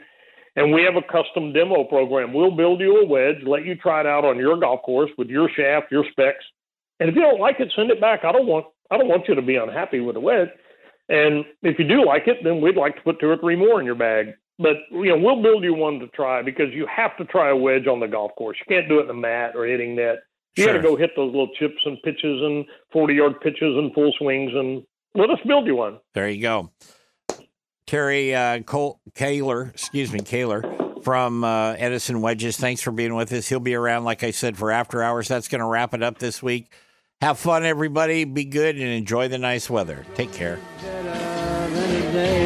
And 0.58 0.74
we 0.74 0.84
have 0.84 0.96
a 0.98 1.02
custom 1.02 1.54
demo 1.54 1.86
program. 1.86 2.34
We'll 2.34 2.56
build 2.56 2.82
you 2.82 2.98
a 2.98 3.06
wedge, 3.06 3.38
let 3.46 3.66
you 3.66 3.76
try 3.76 4.02
it 4.02 4.06
out 4.06 4.26
on 4.26 4.38
your 4.38 4.60
golf 4.60 4.82
course 4.84 5.10
with 5.18 5.30
your 5.30 5.50
shaft, 5.56 5.90
your 5.90 6.04
specs. 6.12 6.44
And 7.00 7.10
if 7.10 7.16
you 7.16 7.22
don't 7.22 7.40
like 7.40 7.60
it, 7.60 7.72
send 7.74 7.90
it 7.90 8.02
back. 8.02 8.26
I 8.26 8.34
don't 8.34 8.48
want 8.48 8.66
I 8.92 8.98
don't 8.98 9.08
want 9.08 9.30
you 9.30 9.36
to 9.36 9.42
be 9.42 9.56
unhappy 9.56 10.02
with 10.02 10.18
a 10.18 10.20
wedge. 10.20 10.50
And 11.08 11.46
if 11.62 11.80
you 11.80 11.88
do 11.88 12.06
like 12.06 12.24
it, 12.28 12.38
then 12.44 12.60
we'd 12.60 12.76
like 12.76 12.96
to 12.98 13.02
put 13.02 13.22
two 13.22 13.30
or 13.30 13.38
three 13.38 13.56
more 13.56 13.80
in 13.80 13.86
your 13.86 13.96
bag. 13.96 14.34
But 14.60 14.76
you 14.92 15.16
know, 15.16 15.18
we'll 15.18 15.42
build 15.42 15.64
you 15.64 15.74
one 15.74 16.00
to 16.00 16.08
try 16.08 16.42
because 16.42 16.74
you 16.74 16.86
have 16.94 17.16
to 17.18 17.26
try 17.26 17.50
a 17.50 17.56
wedge 17.56 17.88
on 17.88 18.02
the 18.02 18.08
golf 18.08 18.32
course. 18.38 18.58
You 18.60 18.76
can't 18.76 18.90
do 18.90 19.00
it 19.00 19.04
in 19.04 19.08
the 19.08 19.14
mat 19.14 19.54
or 19.56 19.66
hitting 19.66 19.96
net. 19.96 20.18
You 20.56 20.64
sure. 20.64 20.74
got 20.74 20.82
to 20.82 20.88
go 20.88 20.96
hit 20.98 21.12
those 21.16 21.28
little 21.28 21.50
chips 21.58 21.82
and 21.86 22.02
pitches 22.04 22.42
and 22.42 22.66
40 22.92 23.14
yard 23.14 23.40
pitches 23.42 23.78
and 23.78 23.94
full 23.94 24.12
swings 24.18 24.52
and 24.54 24.84
let 25.16 25.30
us 25.30 25.40
build 25.46 25.68
you 25.68 25.78
one. 25.78 26.00
There 26.14 26.30
you 26.30 26.42
go. 26.42 26.72
Terry 27.86 28.34
uh, 28.34 28.62
Cole, 28.62 29.00
Koehler, 29.16 29.70
excuse 29.70 30.12
me, 30.12 30.20
Koehler 30.20 31.04
from 31.04 31.44
uh, 31.44 31.74
Edison 31.74 32.22
Wedges. 32.22 32.58
Thanks 32.58 32.82
for 32.82 32.92
being 32.92 33.16
with 33.16 33.32
us. 33.34 33.50
He'll 33.50 33.60
be 33.60 33.76
around, 33.76 34.04
like 34.04 34.24
I 34.24 34.32
said, 34.32 34.58
for 34.58 34.72
after 34.72 35.04
hours. 35.04 35.28
That's 35.28 35.48
going 35.48 35.60
to 35.60 35.66
wrap 35.66 35.94
it 35.94 36.04
up 36.04 36.20
this 36.20 36.42
week. 36.42 36.72
Have 37.22 37.38
fun, 37.38 37.66
everybody. 37.66 38.24
Be 38.24 38.46
good 38.46 38.76
and 38.76 38.86
enjoy 38.86 39.28
the 39.28 39.38
nice 39.38 39.70
weather. 39.70 40.06
Take 40.16 40.32
care. 40.32 40.60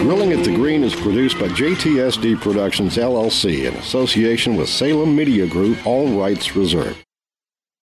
Grilling 0.01 0.31
at 0.33 0.43
the 0.43 0.53
Green 0.53 0.83
is 0.83 0.95
produced 0.95 1.39
by 1.39 1.47
JTSD 1.47 2.41
Productions 2.41 2.97
LLC 2.97 3.65
in 3.67 3.73
association 3.75 4.55
with 4.55 4.69
Salem 4.69 5.15
Media 5.15 5.47
Group, 5.47 5.85
all 5.85 6.19
rights 6.19 6.55
reserved. 6.55 7.04